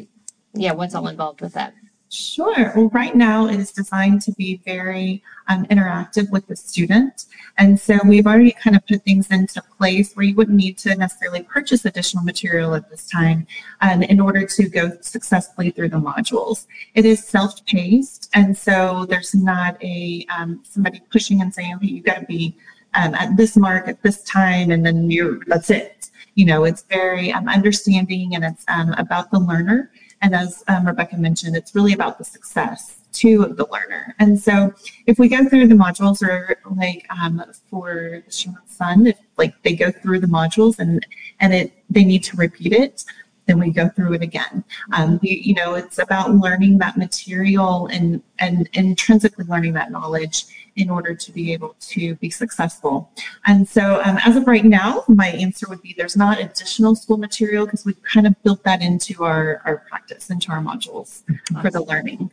[0.54, 1.74] yeah, what's all involved with that.
[2.12, 2.72] Sure.
[2.74, 7.26] Well, right now it is designed to be very um, interactive with the student.
[7.56, 10.96] And so we've already kind of put things into place where you wouldn't need to
[10.96, 13.46] necessarily purchase additional material at this time
[13.80, 16.66] um, in order to go successfully through the modules.
[16.96, 18.28] It is self-paced.
[18.34, 22.56] And so there's not a um, somebody pushing and saying, okay, you got to be
[22.94, 26.10] um, at this mark at this time and then you're, that's it.
[26.34, 29.92] You know, it's very um, understanding and it's um, about the learner.
[30.22, 34.14] And as um, Rebecca mentioned, it's really about the success of the learner.
[34.18, 34.72] And so
[35.06, 39.60] if we go through the modules or like um, for the Schumann Sun, if like
[39.62, 41.04] they go through the modules and,
[41.40, 43.04] and it, they need to repeat it,
[43.46, 44.64] then we go through it again.
[44.92, 50.44] Um, we, you know, it's about learning that material and, and intrinsically learning that knowledge
[50.76, 53.10] in order to be able to be successful.
[53.46, 57.16] And so um, as of right now, my answer would be there's not additional school
[57.16, 61.22] material because we've kind of built that into our, our practice, into our modules
[61.60, 62.30] for the learning.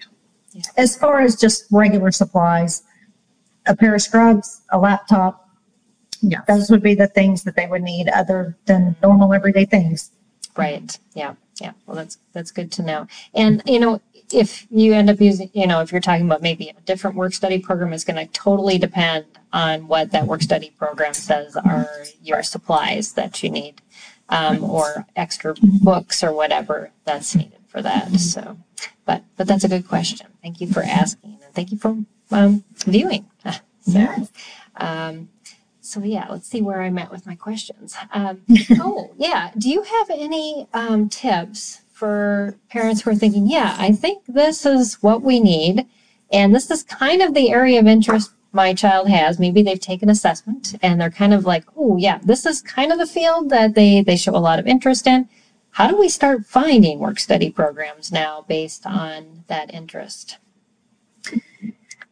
[0.77, 2.83] As far as just regular supplies,
[3.65, 5.49] a pair of scrubs, a laptop,
[6.21, 6.41] Yeah.
[6.47, 10.11] those would be the things that they would need other than normal everyday things.
[10.55, 10.97] Right.
[11.13, 11.33] Yeah.
[11.59, 13.07] Yeah, well, that's that's good to know.
[13.33, 16.69] And you know, if you end up using, you know, if you're talking about maybe
[16.69, 20.71] a different work study program, it's going to totally depend on what that work study
[20.77, 21.87] program says are
[22.21, 23.81] your supplies that you need,
[24.29, 28.11] um, or extra books or whatever that's needed for that.
[28.19, 28.57] So,
[29.05, 30.27] but but that's a good question.
[30.41, 31.97] Thank you for asking, and thank you for
[32.31, 33.27] um, viewing.
[33.87, 34.29] So, Yes.
[34.75, 35.29] um,
[35.87, 37.95] so yeah, let's see where I'm at with my questions.
[38.11, 38.41] Um,
[38.79, 43.91] oh yeah, do you have any um, tips for parents who are thinking, yeah, I
[43.91, 45.85] think this is what we need,
[46.31, 49.39] and this is kind of the area of interest my child has.
[49.39, 52.97] Maybe they've taken assessment and they're kind of like, oh yeah, this is kind of
[52.97, 55.29] the field that they they show a lot of interest in.
[55.71, 60.37] How do we start finding work study programs now based on that interest?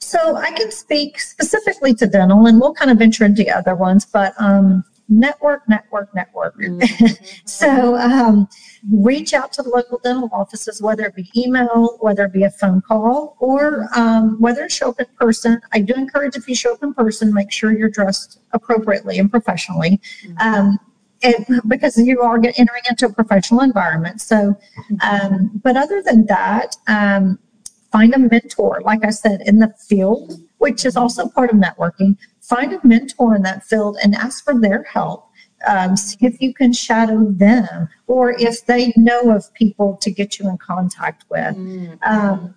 [0.05, 4.05] So I can speak specifically to dental and we'll kind of venture into other ones,
[4.05, 6.55] but um, network, network, network.
[7.45, 8.47] So um,
[8.91, 12.51] reach out to the local dental offices, whether it be email, whether it be a
[12.51, 15.59] phone call, or um, whether it's show up in person.
[15.73, 19.31] I do encourage if you show up in person, make sure you're dressed appropriately and
[19.31, 20.01] professionally.
[20.39, 20.77] Um,
[21.21, 24.21] it, because you are entering into a professional environment.
[24.21, 24.55] So,
[25.01, 27.39] um, but other than that, um,
[27.95, 32.17] find a mentor, like I said, in the field, which is also part of networking.
[32.41, 35.29] Find a mentor in that field and ask for their help.
[35.65, 40.37] Um, see if you can shadow them or if they know of people to get
[40.37, 41.55] you in contact with.
[42.03, 42.53] Um,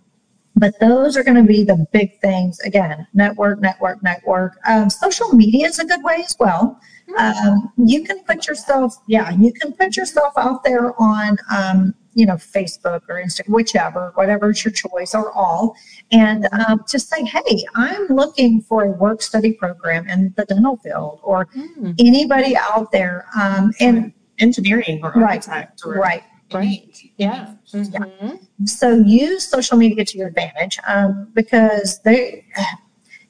[0.57, 2.59] but those are going to be the big things.
[2.61, 4.59] Again, network, network, network.
[4.69, 6.81] Um, social media is a good way as well.
[7.17, 12.27] Um, you can put yourself, yeah, you can put yourself out there on, um, you
[12.27, 15.77] know, Facebook or Instagram, whichever, whatever is your choice, or all,
[16.11, 20.77] and um, just say, hey, I'm looking for a work study program in the dental
[20.79, 26.23] field, or Mm, anybody out there, um, and engineering or Right, architect or right.
[26.53, 26.97] right.
[27.19, 27.55] Yeah.
[27.73, 28.39] Mhm.
[28.65, 28.87] So
[29.27, 32.45] use social media to your advantage um, because they,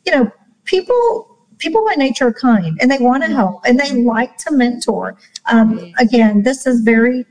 [0.06, 0.30] you know,
[0.64, 4.50] people people by nature are kind and they want to help and they like to
[4.52, 5.16] mentor.
[5.50, 7.26] Um, again, this is very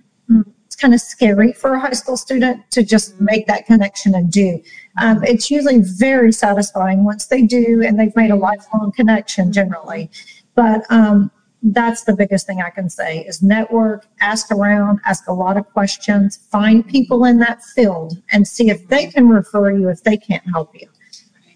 [0.77, 4.61] kind of scary for a high school student to just make that connection and do.
[5.01, 10.09] Um, it's usually very satisfying once they do and they've made a lifelong connection generally.
[10.55, 11.31] But um,
[11.63, 15.67] that's the biggest thing I can say is network, ask around, ask a lot of
[15.73, 20.17] questions, find people in that field and see if they can refer you if they
[20.17, 20.87] can't help you.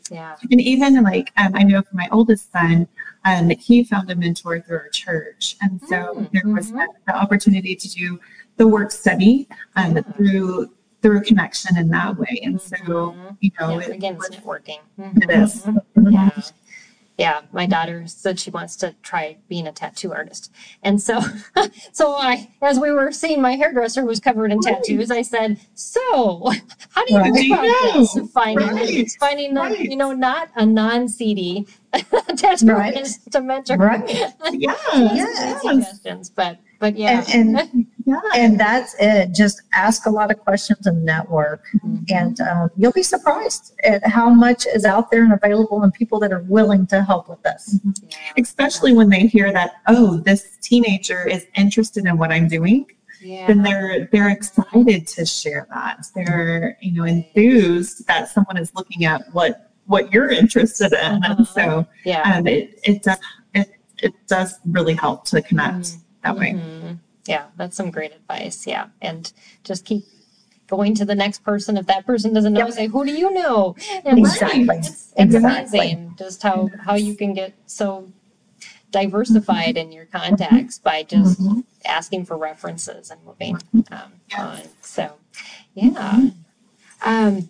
[0.09, 0.35] Yeah.
[0.51, 2.87] And even like um, I know for my oldest son,
[3.23, 6.79] um, he found a mentor through our church, and so Mm, there was mhm.
[6.79, 8.19] the, the opportunity to do
[8.61, 10.01] the work study um, Yeah.
[10.15, 10.69] through
[11.01, 12.39] through connection in that way.
[12.43, 13.37] And so Mhm.
[13.39, 14.81] you know, Yeah, it, again, it's networking.
[14.99, 15.63] it is.
[15.65, 15.81] Mhm.
[16.11, 16.29] Yeah.
[17.17, 20.51] Yeah, my daughter said she wants to try being a tattoo artist.
[20.83, 21.19] And so
[21.91, 26.51] so I as we were seeing my hairdresser was covered in tattoos, I said, "So,
[26.93, 27.45] how do you Right.
[27.51, 28.19] about this?
[28.31, 29.79] Finding right, finding the, right.
[29.79, 31.65] you know, not a non-CD
[32.37, 32.93] tattoo Right.
[32.95, 34.07] artist to mentor." Right.
[34.53, 35.61] yeah, Yes.
[35.63, 37.23] suggestions, but but yeah.
[37.33, 38.19] And, and yeah.
[38.35, 39.33] and that's it.
[39.33, 42.11] Just ask a lot of questions and network, Mhm.
[42.11, 46.19] and um, you'll be surprised at how much is out there and available, and people
[46.19, 47.79] that are willing to help with this.
[47.85, 48.17] Yeah.
[48.37, 52.87] Especially when they hear that, oh, this teenager is interested in what I'm doing,
[53.21, 53.45] Yeah.
[53.47, 56.07] then they're they're excited to share that.
[56.15, 61.47] They're you know enthused that someone is looking at what what you're interested in, and
[61.47, 62.23] so yeah.
[62.37, 63.19] um, it it does
[63.53, 63.69] it
[64.01, 66.51] it does really help to connect that way.
[66.53, 66.97] Mhm.
[67.27, 68.65] Yeah, that's some great advice.
[68.65, 68.87] Yeah.
[69.01, 69.31] And
[69.63, 70.03] just keep
[70.67, 71.77] going to the next person.
[71.77, 72.71] If that person doesn't know, Yep.
[72.73, 73.75] say, who do you know?
[74.05, 74.67] And Exactly.
[74.77, 75.79] It's, it's Exactly.
[75.79, 78.07] amazing just how, how you can get so
[78.91, 81.63] diversified in your contacts by just Mhm.
[81.85, 83.57] asking for references and moving
[83.91, 84.39] um, Yes.
[84.39, 84.59] on.
[84.81, 85.11] So,
[85.75, 86.29] yeah.
[87.03, 87.49] Um,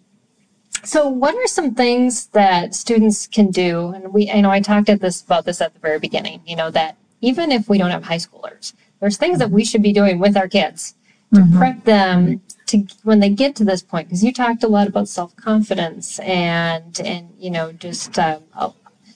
[0.83, 3.89] so, what are some things that students can do?
[3.89, 6.41] And we, I know I talked at this about this at the very beginning.
[6.45, 9.81] You know that even if we don't have high schoolers, there's things that we should
[9.81, 10.95] be doing with our kids
[11.33, 11.57] to Mhm.
[11.57, 14.07] prep them to when they get to this point.
[14.07, 18.41] Because you talked a lot about self confidence and and you know just um,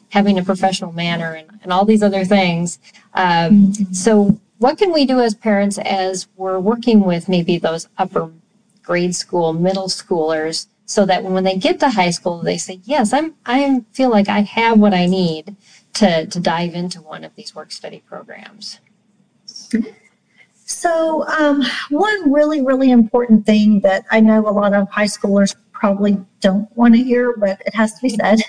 [0.09, 2.79] having a professional manner and, and all these other things.
[3.13, 8.31] Um, so, what can we do as parents as we're working with maybe those upper
[8.81, 13.11] grade school, middle schoolers, so that when they get to high school, they say, "Yes,
[13.13, 13.33] I'm.
[13.45, 15.55] I feel like I have what I need
[15.95, 18.79] to to dive into one of these work study programs."
[20.67, 25.55] So, um, one really, really important thing that I know a lot of high schoolers
[25.71, 28.39] probably don't want to hear, but it has to be said.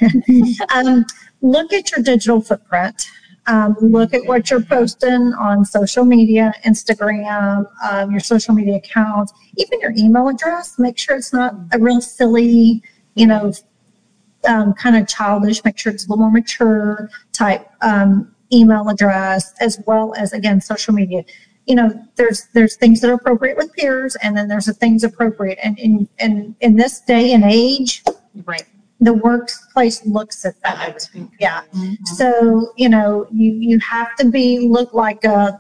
[0.75, 1.05] um,
[1.43, 3.07] look at your digital footprint.
[3.49, 9.33] Um, look at what you're posting on social media, Instagram, um, your social media accounts,
[9.57, 10.79] even your email address.
[10.79, 12.83] Make sure it's not a real silly,
[13.15, 13.53] you know,
[14.49, 15.65] um, kind of childish.
[15.65, 20.61] Make sure it's a little more mature type um, email address, as well as again
[20.61, 21.25] social media.
[21.67, 25.03] You know, there's there's things that are appropriate with peers, and then there's the things
[25.03, 25.59] appropriate.
[25.63, 28.03] And in in in this day and age,
[28.45, 28.65] Right.
[29.01, 31.09] the workplace looks at that.
[31.41, 31.63] Yeah.
[31.75, 32.07] Mhm.
[32.07, 35.59] So, you know, you, you have to be, look like a,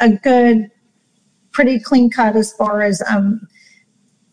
[0.00, 0.70] a good,
[1.52, 3.46] pretty clean cut as far as, um,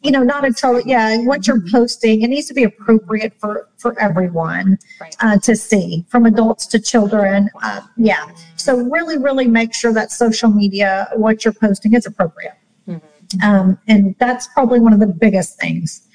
[0.07, 3.67] you know, not a total, yeah, what you're posting, it needs to be appropriate for,
[3.75, 5.13] for everyone, Right.
[5.19, 7.49] uh, to see, from adults to children.
[7.61, 8.29] Uh, yeah.
[8.55, 12.53] So really, really make sure that social media, what you're posting is appropriate.
[12.87, 13.01] Mhm.
[13.43, 16.07] Um, and that's probably one of the biggest things.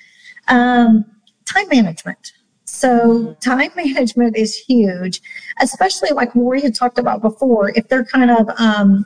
[0.49, 1.05] Um,
[1.45, 2.33] time management.
[2.65, 5.21] So time management is huge,
[5.61, 7.73] especially like we had talked about before.
[7.77, 9.05] If they're kind of um,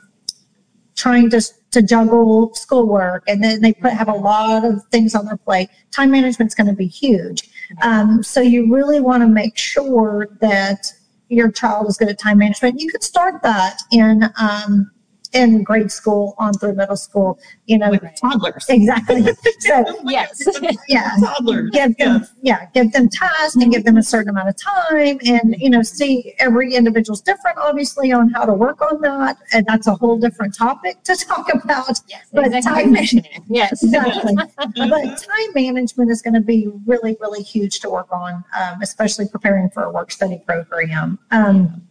[0.97, 1.41] trying to
[1.71, 5.69] to juggle schoolwork and then they put have a lot of things on their plate,
[5.91, 7.49] time management's going to be huge.
[7.81, 10.91] Um, so you really want to make sure that
[11.29, 12.79] your child is good at time management.
[12.79, 14.91] You could start that in um,
[15.33, 17.39] in grade school on through middle school.
[17.65, 18.65] You know, With toddlers.
[18.69, 19.23] exactly.
[19.59, 20.43] So Yes.
[20.87, 21.69] yeah, Toddlers.
[21.71, 25.55] give them yeah give them tasks and give them a certain amount of time and
[25.57, 29.87] you know see every individual's different obviously on how to work on that and that's
[29.87, 32.27] a whole different topic to talk about Yes.
[32.31, 32.83] But Exactly.
[32.83, 33.43] time- Mentioning.
[33.49, 33.83] Yes.
[33.83, 38.81] exactly but time management is going to be really really huge to work on um,
[38.81, 41.81] especially preparing for a work study program um,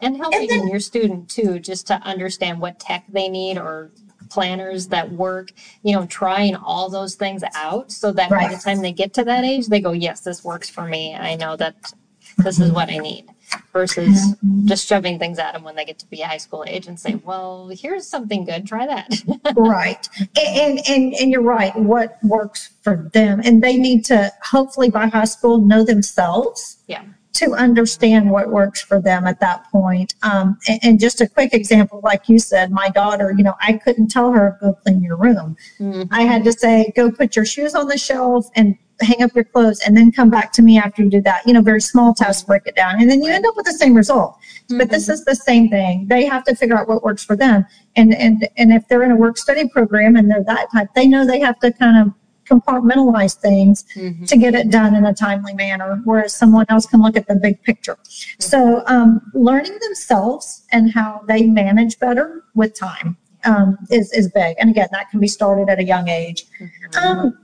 [0.00, 3.90] And helping then- your student too, just to understand what tech they need or
[4.28, 8.80] planners that work, you know, trying all those things out so that by the time
[8.80, 11.14] they get to that age, they go, yes, this works for me.
[11.14, 11.92] I know that
[12.38, 13.26] this is what I need
[13.72, 14.66] versus mm-hmm.
[14.66, 17.14] just shoving things at them when they get to be high school age and say,
[17.24, 18.66] well, here's something good.
[18.66, 19.08] Try that.
[19.56, 24.90] right and and and you're right what works for them and they need to hopefully
[24.90, 27.02] by high school know themselves Yeah.
[27.36, 30.14] To understand what works for them at that point.
[30.22, 33.72] Um, and, and just a quick example like you said my daughter you know i
[33.74, 35.56] couldn't tell her go clean your room.
[35.80, 36.08] Mhm.
[36.10, 39.44] i had to say go put your shoes on the shelf and hang up your
[39.44, 41.46] clothes and then come back to me after you do that.
[41.46, 43.00] You know very small tasks break it down.
[43.00, 44.38] And then you end up with the same result.
[44.70, 46.06] But this is the same thing.
[46.08, 47.66] They have to figure out what works for them.
[47.96, 51.06] And and and if they're in a work study program and they're that type they
[51.06, 52.14] know they have to kind of
[52.46, 54.26] compartmentalize things Mhm.
[54.28, 57.34] to get it done in a timely manner whereas someone else can look at the
[57.34, 57.96] big picture
[58.38, 64.56] so um, learning themselves and how they manage better with time um, is, is big
[64.60, 66.96] and again that can be started at a young age Mhm.
[67.04, 67.38] um,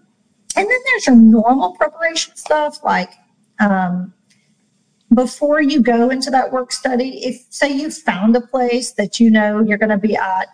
[0.57, 3.12] and then there's your normal preparation stuff like
[3.61, 4.12] um,
[5.14, 9.30] before you go into that work study, if say you found a place that you
[9.30, 10.48] know you're going to be at,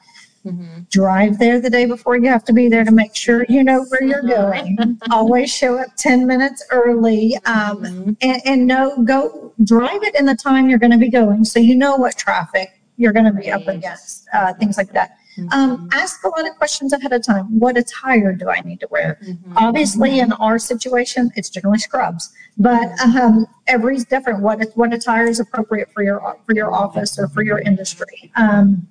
[0.46, 0.88] Mhm.
[0.90, 3.84] drive there the day before you have to be there to make sure you know
[3.88, 4.98] where you're going.
[5.10, 8.16] Always show up 10 minutes early um, Mhm.
[8.22, 11.58] and, and know, go drive it in the time you're going to be going so
[11.58, 15.12] you know what traffic you're going to be up against, uh, things like that.
[15.52, 17.60] Um, ask a lot of questions ahead of time.
[17.60, 19.18] What attire do I need to wear?
[19.22, 19.36] Mhm.
[19.56, 24.40] Obviously, in our situation, it's generally scrubs, but um, every's different.
[24.42, 28.32] What what attire is appropriate for your for your office or for your industry?
[28.34, 28.88] Um,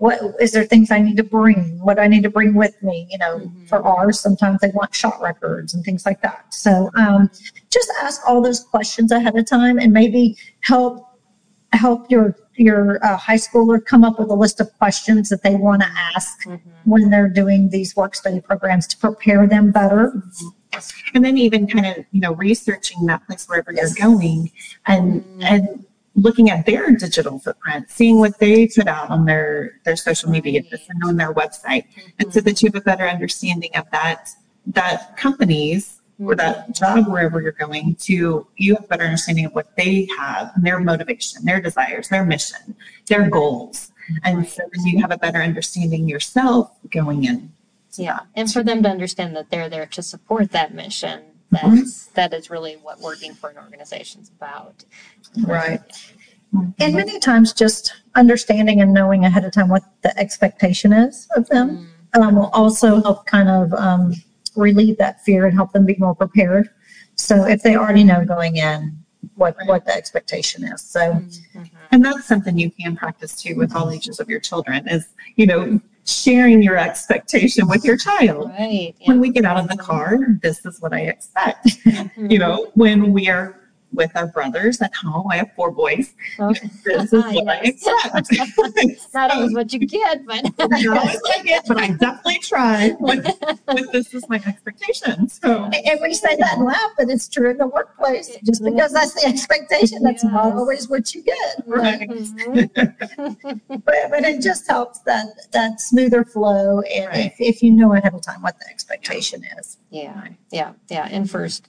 [0.00, 1.78] what is there things I need to bring?
[1.88, 3.06] What I need to bring with me?
[3.10, 3.68] You know, Mhm.
[3.68, 6.46] for ours, sometimes they want shot records and things like that.
[6.54, 7.30] So um,
[7.70, 11.06] just ask all those questions ahead of time, and maybe help
[11.74, 15.54] help your your uh, high schooler come up with a list of questions that they
[15.54, 16.60] want to ask Mhm.
[16.84, 20.04] when they're doing these work study programs to prepare them better.
[21.14, 23.98] and then even kind of you know researching that place wherever Yes.
[23.98, 24.50] you're going
[24.86, 25.44] and Mm.
[25.52, 25.84] and
[26.20, 30.62] looking at their digital footprint seeing what they put out on their their social media
[30.70, 31.84] and on their website.
[32.18, 32.46] And so mm-hmm.
[32.46, 34.28] that you have a better understanding of that
[34.66, 39.52] that companies or that job wherever you're going to you have a better understanding of
[39.52, 42.74] what they have and their motivation their desires their mission
[43.06, 43.92] their goals.
[44.24, 44.48] And mm-hmm.
[44.48, 47.52] so then you have a better understanding yourself going in
[47.96, 51.29] Yeah, and for them to understand that they're there to support that mission.
[51.50, 54.84] That's that is really what working for an organization is about.
[55.44, 55.80] Right.
[56.80, 61.48] And many times just understanding and knowing ahead of time what the expectation is of
[61.48, 64.14] them um, will also help kind of um,
[64.56, 66.70] relieve that fear and help them be more prepared.
[67.14, 68.98] So if they already know going in
[69.36, 70.80] what, what the expectation is.
[70.82, 71.00] So
[71.54, 71.70] Mhm.
[71.92, 75.46] And that's something you can practice too with all ages of your children is, you
[75.46, 78.50] know, sharing your expectation with your child.
[78.58, 78.94] Right.
[79.00, 79.08] yeah.
[79.08, 81.66] When we get out of the car, this is what I expect.
[81.84, 82.10] Mhm.
[82.30, 83.59] You know, when we are
[83.92, 85.26] with our brothers at home.
[85.30, 86.14] I have four boys.
[86.38, 86.68] Okay.
[86.84, 88.32] This is what I expect.
[89.14, 92.94] Not always what you get, but Not always like it, but I definitely try.
[92.98, 93.26] With,
[93.68, 95.28] with this is my expectation.
[95.28, 98.36] So And we say that and laugh, but it's true in the workplace.
[98.44, 101.62] Just because that's the expectation, that's not always what you get.
[101.66, 102.08] Right.
[102.08, 103.60] Mhm.
[103.68, 107.26] But, but it just helps that, that smoother flow and Right.
[107.26, 109.78] if, if you know ahead of time what the expectation is.
[109.90, 111.08] Yeah, yeah, yeah.
[111.10, 111.68] And first,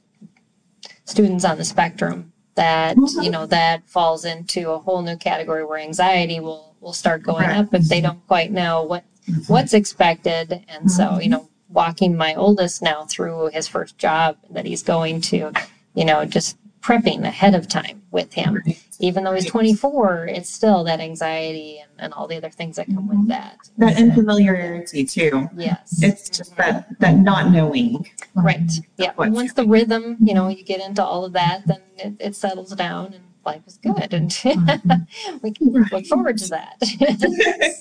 [1.12, 3.24] students on the spectrum that Mhm.
[3.24, 7.46] you know that falls into a whole new category where anxiety will will start going
[7.48, 7.58] Right.
[7.58, 9.04] up if they don't quite know what
[9.48, 10.64] what's expected.
[10.68, 15.22] And so, you know, walking my oldest now through his first job that he's going
[15.22, 15.52] to,
[15.94, 18.62] you know, just prepping ahead of time with him.
[19.00, 22.88] Even though he's 24, it's still that anxiety and, and all the other things that
[22.88, 23.28] come with mm-hmm.
[23.30, 23.58] that.
[23.78, 25.50] that unfamiliarity too.
[25.56, 26.02] Yes.
[26.02, 28.10] It's just that that not knowing.
[28.36, 28.72] Right.
[28.98, 29.14] Yeah.
[29.18, 32.36] And once the rhythm, you know, you get into all of that, then it, it
[32.36, 34.14] settles down and life is good.
[34.14, 35.38] And mm-hmm.
[35.42, 36.82] we can look forward to that.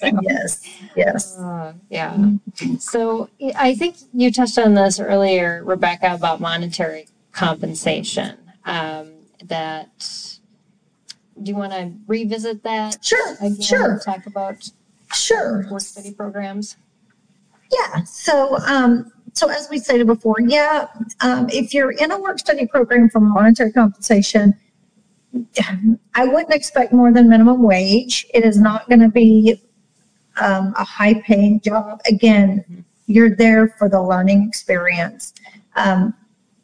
[0.00, 1.38] So, Yes, yes.
[1.38, 2.14] uh, yeah.
[2.14, 2.76] Mm-hmm.
[2.76, 8.38] So I think you touched on this earlier, Rebecca, about monetary compensation.
[8.70, 9.12] Um,
[9.44, 10.38] that,
[11.42, 13.60] do you want to revisit that Sure, again?
[13.60, 14.68] sure, Talk about
[15.14, 15.66] sure.
[15.70, 16.76] work study programs?
[17.72, 18.02] Yeah.
[18.04, 20.88] So, um, so as we stated before, yeah,
[21.20, 24.54] um, if you're in a work study program for monetary compensation,
[26.14, 28.26] I wouldn't expect more than minimum wage.
[28.34, 29.60] It is not going to be
[30.40, 32.00] um, a high paying job.
[32.06, 35.32] Again, you're there for the learning experience,
[35.76, 36.14] um,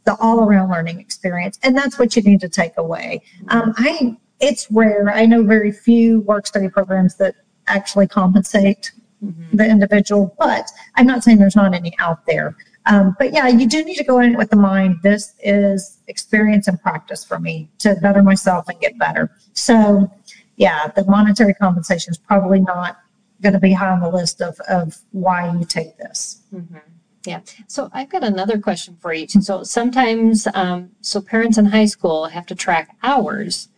[0.07, 3.21] the all around learning experience, and that's what you need to take away.
[3.49, 5.09] Um, I it's rare.
[5.11, 7.35] I know very few work study programs that
[7.69, 8.93] actually compensate
[9.25, 9.57] Mhm.
[9.57, 12.55] the individual, but I'm not saying there's not any out there.
[12.85, 14.97] Um, but yeah, you do need to go in with the mind.
[15.03, 19.31] This is experience and practice for me to better myself and get better.
[19.55, 20.11] So
[20.57, 22.99] yeah, the monetary compensation is probably not
[23.43, 26.43] going to be high on the list of, of why you take this.
[26.55, 26.81] Mhm.
[27.27, 27.41] Yeah.
[27.67, 29.27] So I've got another question for you.
[29.27, 29.43] too.
[29.43, 33.69] So sometimes, um, so parents in high school have to track hours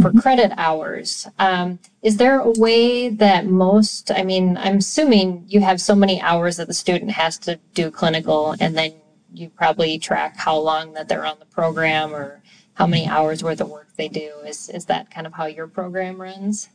[0.00, 1.28] for credit hours.
[1.38, 6.20] Um, is there a way that most, I mean, I'm assuming you have so many
[6.20, 8.94] hours that the student has to do clinical and then
[9.34, 12.42] you probably track how long that they're on the program or
[12.74, 14.32] how many hours worth of work they do.
[14.46, 16.68] Is, is that kind of how your program runs?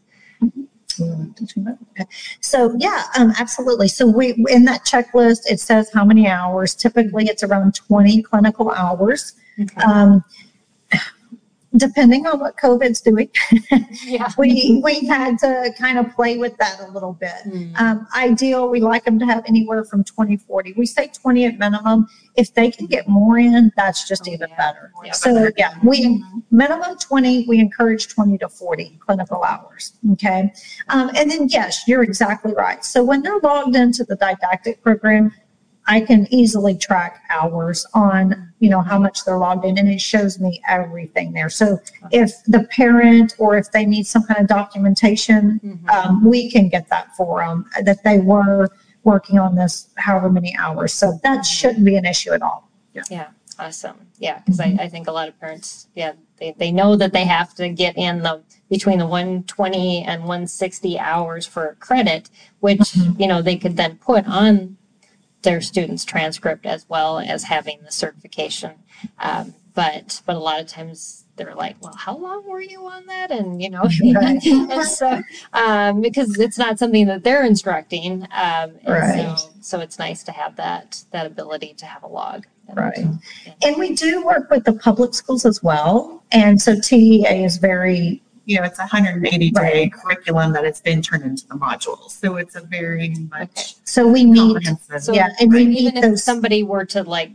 [0.44, 0.62] Okay.
[2.42, 3.88] So yeah, um, absolutely.
[3.88, 6.76] So we in that checklist it says how many hours.
[6.76, 9.34] Typically, it's around 20 clinical hours.
[9.60, 9.82] Okay.
[9.82, 10.24] Um,
[11.76, 13.30] depending on what COVID's doing,
[14.06, 14.30] Yeah.
[14.38, 17.34] we we had to kind of play with that a little bit.
[17.46, 17.80] Mm.
[17.80, 20.74] Um, ideal, we like them to have anywhere from 20, 40.
[20.78, 22.08] We say 20 at minimum.
[22.36, 24.58] If they can get more in, that's just Oh, even yeah.
[24.58, 24.92] better.
[25.04, 25.12] Yeah.
[25.12, 29.94] So yeah, we minimum 20, we encourage 20 to 40 clinical hours.
[30.14, 30.52] Okay.
[30.90, 32.84] Um, and then yes, you're exactly right.
[32.86, 35.34] So when they're logged into the didactic program,
[35.88, 40.02] I can easily track hours on, you know, how much they're logged in and it
[40.02, 41.50] shows me everything there.
[41.50, 41.80] So
[42.12, 45.90] if the parent or if they need some kind of documentation, Mhm.
[45.90, 48.70] um, we can get that for them that they were
[49.06, 50.94] working on this however many hours.
[50.94, 52.68] So that shouldn't be an issue at all.
[53.10, 53.28] Yeah,
[53.60, 53.96] awesome.
[54.20, 57.24] Yeah, because I, I think a lot of parents, yeah, they, they know that they
[57.24, 62.30] have to get in the between the 120 and 160 hours for credit,
[62.60, 63.18] which Mhm.
[63.20, 64.76] you know they could then put on
[65.48, 68.72] their student's transcript as well as having the certification.
[69.20, 73.06] Um, but but a lot of times they're like, well, how long were you on
[73.06, 73.32] that?
[73.32, 73.84] And you know,
[74.14, 74.44] Right.
[74.46, 75.22] and so
[75.54, 79.38] um, because it's not something that they're instructing, um, and Right.
[79.40, 82.46] so so it's nice to have that that ability to have a log.
[82.74, 83.06] Right.
[83.64, 86.24] And we do work with the public schools as well.
[86.34, 89.94] And so TEA is very, You know, it's a 180 day Right.
[89.94, 92.12] curriculum that has been turned into the modules.
[92.12, 95.04] So it's a very much so we meet, comprehensive.
[95.04, 96.24] So yeah, and we even meet if those.
[96.24, 97.32] somebody were to like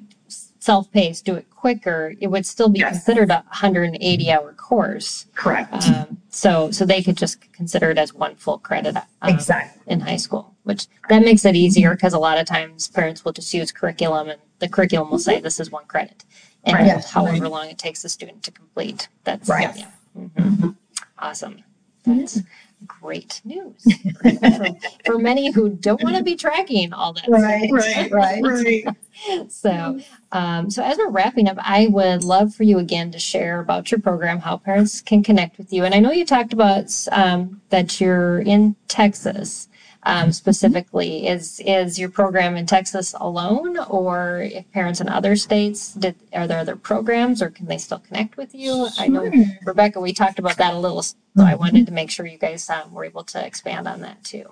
[0.58, 2.92] self-paced, do it quicker, it would still be Yes.
[3.04, 5.26] considered a 180 hour course.
[5.34, 5.74] Correct.
[5.86, 9.02] Um, so, so they could just consider it as one full credit um,
[9.34, 9.82] Exactly.
[9.92, 13.32] in high school, which that makes it easier because a lot of times parents will
[13.32, 16.24] just use curriculum and the curriculum will say this is one credit.
[16.64, 16.86] And Right.
[16.86, 17.50] Yes, however right.
[17.50, 19.76] long it takes the student to complete, that's Right.
[19.76, 19.86] yeah.
[20.16, 20.76] Mhm.
[21.22, 21.62] Awesome.
[22.04, 22.40] That's
[22.86, 23.84] great news
[24.20, 24.66] for,
[25.06, 27.28] for many who don't want to be tracking all that.
[27.28, 27.70] Right.
[27.70, 28.10] Right.
[28.10, 28.84] Right.
[29.28, 29.52] Right.
[29.52, 30.00] So,
[30.32, 33.92] um, so as we're wrapping up, I would love for you again to share about
[33.92, 35.84] your program, how parents can connect with you.
[35.84, 39.68] And I know you talked about um, that you're in Texas,
[40.05, 41.26] um, specifically.
[41.26, 46.46] Is is your program in Texas alone, or if parents in other states did are
[46.46, 48.88] there other programs, or can they still connect with you?
[48.98, 49.30] I know
[49.64, 51.05] Rebecca, we talked about that a little,
[51.37, 54.22] so I wanted to make sure you guys um, were able to expand on that
[54.22, 54.51] too.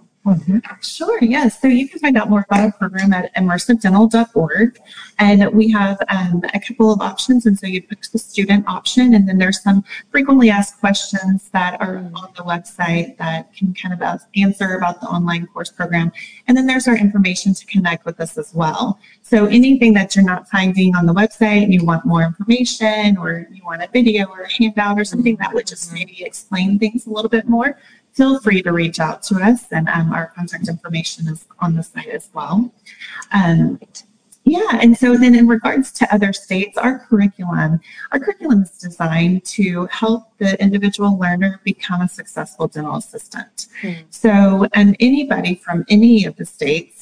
[0.83, 1.61] Sure, yes.
[1.62, 4.78] So you can find out more about our program at immersivedental.org.
[5.18, 7.47] And we have um, a couple of options.
[7.47, 11.81] And so you pick the student option, and then there's some frequently asked questions that
[11.81, 16.12] are on the website that can kind of answer about the online course program.
[16.47, 18.99] And then there's our information to connect with us as well.
[19.22, 23.47] So anything that you're not finding on the website and you want more information, or
[23.51, 27.06] you want a video or a handout or something that would just maybe explain things
[27.06, 27.78] a little bit more,
[28.12, 31.82] feel free to reach out to us and um, our contact information is on the
[31.82, 32.72] site as well.
[33.32, 33.78] Um,
[34.44, 37.78] yeah, and so then in regards to other states, our curriculum,
[38.10, 43.66] our curriculum is designed to help the individual learner become a successful dental assistant.
[43.80, 43.92] Hmm.
[44.08, 46.99] So, and anybody from any of the states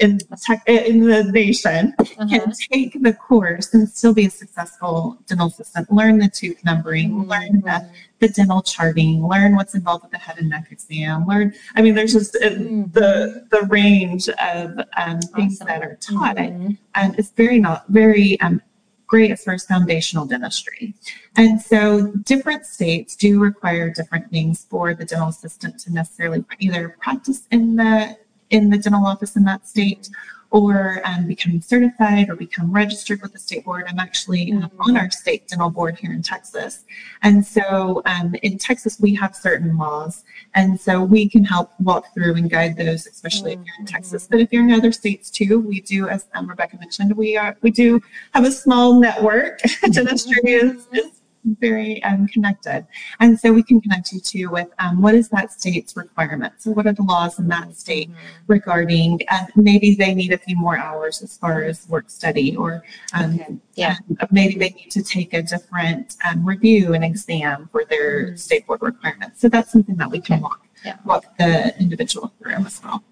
[0.00, 2.26] in, tech, in the nation Uh-huh.
[2.28, 7.26] can take the course and still be a successful dental assistant, learn the tooth numbering,
[7.26, 7.88] learn the
[8.20, 11.94] the dental charting, learn what's involved with the head and neck exam, learn, I mean,
[11.94, 15.66] there's just uh, the, the range of um, things Awesome.
[15.68, 16.36] that are taught.
[16.36, 16.78] Mhm.
[16.96, 18.60] And it's very not, very um,
[19.06, 20.94] great as far as foundational dentistry.
[21.36, 26.96] And so different states do require different things for the dental assistant to necessarily either
[27.00, 28.16] practice in the,
[28.50, 30.08] in the dental office in that state
[30.50, 33.84] or um, become certified or become registered with the state board.
[33.86, 36.84] I'm actually um, on our state dental board here in Texas.
[37.22, 40.24] And so um, in Texas, we have certain laws.
[40.54, 44.26] And so we can help walk through and guide those, especially if you're in Texas.
[44.26, 47.56] But if you're in other states too, we do, as um, Rebecca mentioned, we are
[47.60, 48.00] we do
[48.32, 49.60] have a small network.
[49.90, 51.20] Dentistry is, is
[51.60, 52.86] very um, connected.
[53.20, 56.54] And so we can connect you to with um, what is that state's requirement?
[56.58, 58.10] So what are the laws in that state
[58.46, 62.82] regarding uh, maybe they need a few more hours as far as work study or
[63.14, 63.56] um, Okay.
[63.74, 63.96] Yeah.
[64.20, 68.38] um, maybe they need to take a different um, review and exam for their Mhm.
[68.38, 69.40] state board requirements.
[69.40, 70.42] So that's something that we can Okay.
[70.42, 70.96] walk, Yeah.
[71.04, 73.02] walk the individual through as well.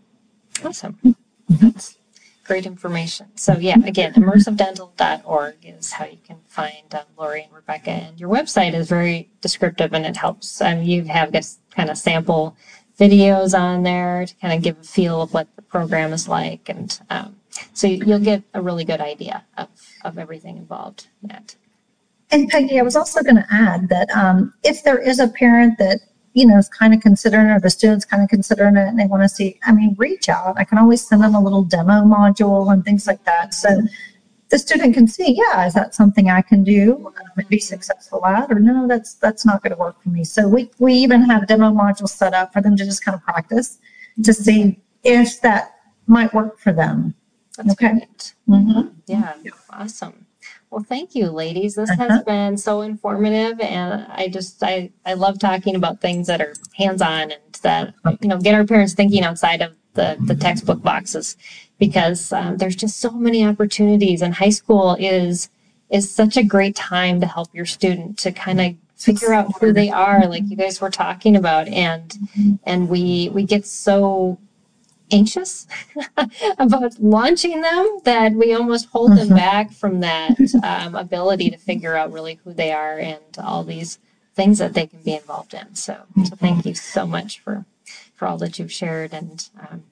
[0.65, 0.99] Awesome.
[1.51, 1.69] Mm-hmm.
[2.47, 3.27] Great information.
[3.35, 7.91] So yeah, again, immersivedental.org is how you can find um, Lori and Rebecca.
[7.91, 10.61] And your website is very descriptive and it helps.
[10.61, 12.57] Um, you have this kind of sample
[13.01, 16.69] videos on there to kind of give a feel of what the program is like.
[16.69, 17.37] And um,
[17.75, 19.69] so you- you'll get a really good idea of,
[20.05, 21.57] of everything involved in it.
[22.31, 25.79] And Peggy, I was also going to add that um, if there is a parent
[25.79, 25.99] that
[26.39, 29.07] you know is kind of considering, or the student's kind of considering it, and they
[29.07, 30.53] want to see, I mean, reach out.
[30.61, 33.71] I can always send them a little demo module and things like that, so
[34.51, 38.25] the student can see, yeah, is that something I can do um, and be successful
[38.25, 40.23] at, or no, that's that's not going to work for me.
[40.25, 43.23] So we we even have demo modules set up for them to just kind of
[43.25, 43.79] practice
[44.23, 45.75] to see if that
[46.07, 47.15] might work for them.
[47.57, 47.93] That's Okay.
[47.95, 48.35] great.
[48.49, 48.89] Mm-hmm.
[49.07, 49.33] Yeah,
[49.71, 50.26] awesome.
[50.71, 51.75] Well, thank you, ladies.
[51.77, 52.09] This Uh-huh.
[52.11, 56.55] has been so informative, and I just I I love talking about things that are
[56.77, 60.83] hands on and that you know get our parents thinking outside of the the textbook
[60.83, 61.37] boxes,
[61.79, 65.49] because um, there's just so many opportunities, and high school is
[65.89, 69.73] is such a great time to help your student to kind of figure out who
[69.73, 72.19] they are, like you guys were talking about, and
[72.65, 74.37] and we we get so
[75.13, 75.67] anxious
[76.59, 79.37] about launching them that we almost hold them Mhm.
[79.37, 83.99] back from that um, ability to figure out really who they are and all these
[84.35, 85.75] things that they can be involved in.
[85.75, 87.65] So, so thank you so much for
[88.15, 89.85] for all that you've shared and um,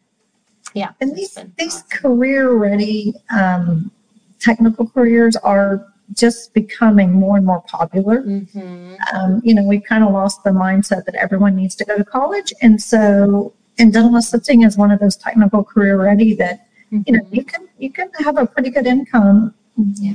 [0.73, 1.89] yeah, And these, these awesome.
[1.91, 3.93] career ready um,
[4.41, 8.23] technical careers are just becoming more and more popular.
[8.23, 8.97] Mhm.
[9.13, 12.05] Um, you know, we've kind of lost the mindset that everyone needs to go to
[12.05, 12.53] college.
[12.61, 17.27] And so, and dental assisting is one of those technical career ready that, you know,
[17.31, 19.55] you can, you can have a pretty good income
[19.97, 20.15] yeah,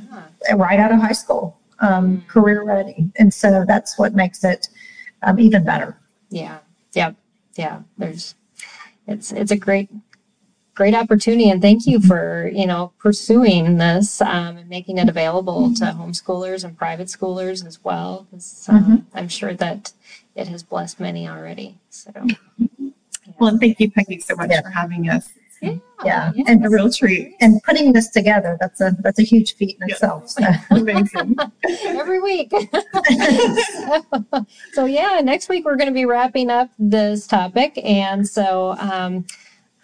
[0.56, 2.28] right out of high school, um, Mm.
[2.28, 3.12] career ready.
[3.18, 4.70] And so that's what makes it
[5.24, 5.98] um, even better.
[6.30, 6.60] yeah,
[6.94, 7.12] yeah,
[7.56, 7.82] yeah.
[7.98, 8.36] There's
[9.08, 9.90] it's it's a great
[10.76, 11.50] great opportunity.
[11.50, 16.64] And thank you for you know pursuing this um, and making it available to homeschoolers
[16.64, 18.28] and private schoolers as well.
[18.32, 19.92] 'cause, um, i'm sure that
[20.36, 21.78] it has blessed many already.
[21.90, 22.12] So
[23.40, 24.62] Well, and thank you, Peggy, so much Yeah.
[24.62, 25.30] for having us.
[25.62, 26.46] Yeah, yes.
[26.48, 27.36] and A real treat.
[27.42, 29.94] And putting this together, that's a, that's a huge feat in Yeah.
[29.96, 30.30] itself.
[30.30, 30.44] So.
[30.72, 31.36] Amazing.
[31.86, 32.50] every week.
[34.74, 39.26] so yeah, next week we're going to be wrapping up this topic, and so um,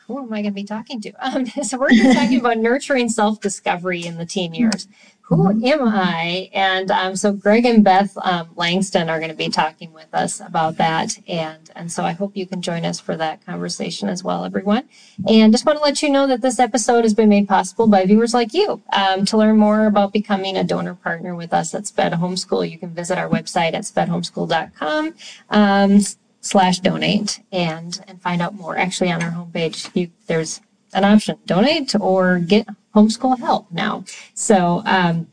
[0.07, 1.11] who am I going to be talking to?
[1.19, 4.87] Um, so we're going to be talking about nurturing self-discovery in the teen years.
[5.27, 6.51] Who am I?
[6.53, 10.39] And um, so Greg and Beth um, Langston are going to be talking with us
[10.39, 11.17] about that.
[11.27, 14.87] And, and so I hope you can join us for that conversation as well, everyone.
[15.27, 18.05] And just want to let you know that this episode has been made possible by
[18.05, 18.83] viewers like you.
[18.93, 22.77] Um, to learn more about becoming a donor partner with us at SPED Homeschool, you
[22.77, 25.15] can visit our website at spedhomeschool.com.
[25.49, 25.99] Um,
[26.41, 30.61] slash donate and and find out more actually on our homepage you there's
[30.93, 34.05] an option donate or get homeschool help now.
[34.33, 35.27] So um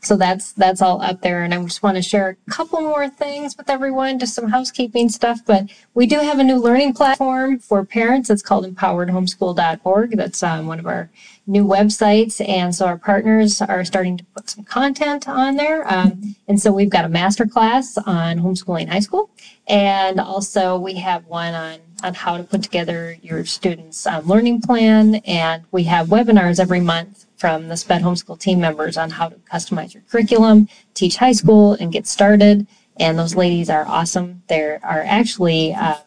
[0.00, 1.42] so that's that's all up there.
[1.42, 5.08] And i just want to share a couple more things with everyone just some housekeeping
[5.08, 5.40] stuff.
[5.44, 8.30] But we do have a new learning platform for parents.
[8.30, 11.10] It's called empoweredhomeschool.org that's um, one of our
[11.46, 12.46] new websites.
[12.46, 15.90] And so our partners are starting to put some content on there.
[15.92, 19.30] Um, and so we've got a master class on homeschooling high school.
[19.66, 24.60] And also we have one on on how to put together your students um, learning
[24.60, 25.16] plan.
[25.26, 29.36] And we have webinars every month from the sped homeschool team members on how to
[29.52, 32.66] customize your curriculum teach high school and get started.
[32.98, 34.42] And those ladies are awesome.
[34.48, 35.98] There are actually uh,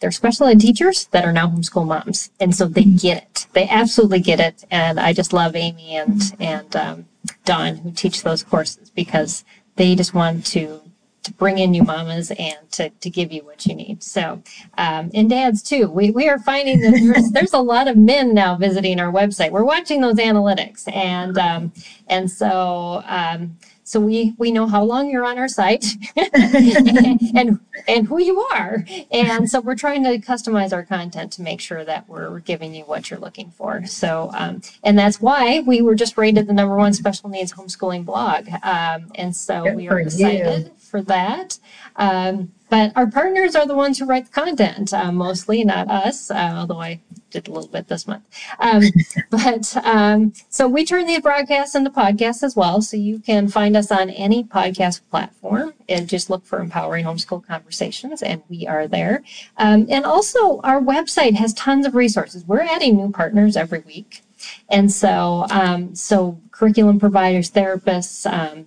[0.00, 2.30] they're special ed teachers that are now homeschool moms.
[2.40, 3.46] And so they get it.
[3.52, 4.64] They absolutely get it.
[4.70, 7.06] And i just love amy and and um,
[7.44, 9.44] dawn who teach those courses because
[9.76, 10.80] they just want to
[11.22, 14.02] to bring in you mamas and to, to give you what you need.
[14.02, 14.42] So,
[14.76, 15.88] um, and dads too.
[15.88, 19.50] We, we are finding that there's, there's a lot of men now visiting our website.
[19.50, 21.72] We're watching those analytics and, um,
[22.06, 23.56] and so, um,
[23.88, 26.34] so we, we know how long you're on our site and,
[27.34, 28.84] and, and who you are.
[29.10, 32.84] And so we're trying to customize our content to make sure that we're giving you
[32.84, 33.86] what you're looking for.
[33.86, 38.04] So, um, and that's why we were just rated the number one special needs homeschooling
[38.04, 38.50] blog.
[38.62, 40.04] Um, and so Good we are you.
[40.04, 41.58] excited for that.
[41.96, 46.30] Um, but our partners are the ones who write the content, uh, mostly, not us,
[46.30, 47.00] uh, although I
[47.30, 48.24] did a little bit this month.
[48.58, 48.82] Um,
[49.30, 52.82] but um, so we turn these broadcasts into podcasts as well.
[52.82, 57.46] So you can find us on any podcast platform and just look for Empowering Homeschool
[57.46, 59.22] Conversations, and we are there.
[59.56, 62.44] Um, and also, our website has tons of resources.
[62.46, 64.22] We're adding new partners every week.
[64.68, 68.66] And so, um, so curriculum providers, therapists, um,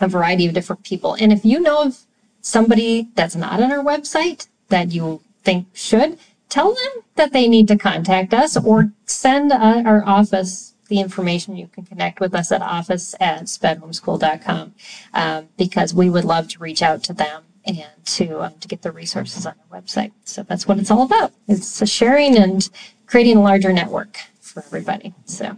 [0.00, 1.14] a variety of different people.
[1.14, 1.98] And if you know of
[2.40, 6.18] somebody that's not on our website that you think should,
[6.50, 11.56] tell them that they need to contact us or send uh, our office the information.
[11.56, 14.74] You can connect with us at office at spedhomeschool.com
[15.14, 18.82] um, because we would love to reach out to them and to um, to get
[18.82, 20.12] the resources on our website.
[20.24, 21.32] So that's what it's all about.
[21.48, 22.68] It's a sharing and
[23.06, 25.14] creating a larger network for everybody.
[25.24, 25.56] So.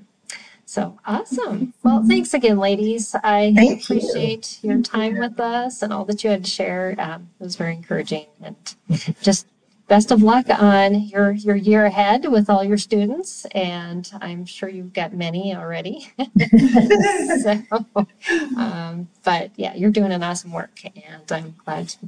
[0.65, 1.75] So awesome.
[1.83, 3.15] Well, thanks again, ladies.
[3.23, 3.97] I Thank you.
[3.99, 6.95] appreciate your time with us and all that you had to share.
[6.99, 8.57] Um, it was very encouraging and
[9.21, 9.47] just
[9.93, 13.45] best of luck on your, your year ahead with all your students.
[13.55, 16.11] And I'm sure you've got many already.
[17.43, 17.63] so,
[18.57, 21.99] um, but yeah, you're doing an awesome work and I'm glad to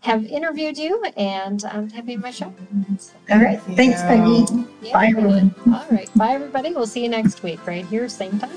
[0.00, 2.52] have interviewed you and um, have you on my show.
[2.98, 3.62] So, All right.
[3.62, 4.44] Thanks, Peggy.
[4.82, 4.92] yeah.
[4.92, 5.54] Bye, everyone.
[5.66, 6.12] All right.
[6.16, 6.74] Bye, everybody.
[6.74, 8.50] We'll see you next week right here, same time.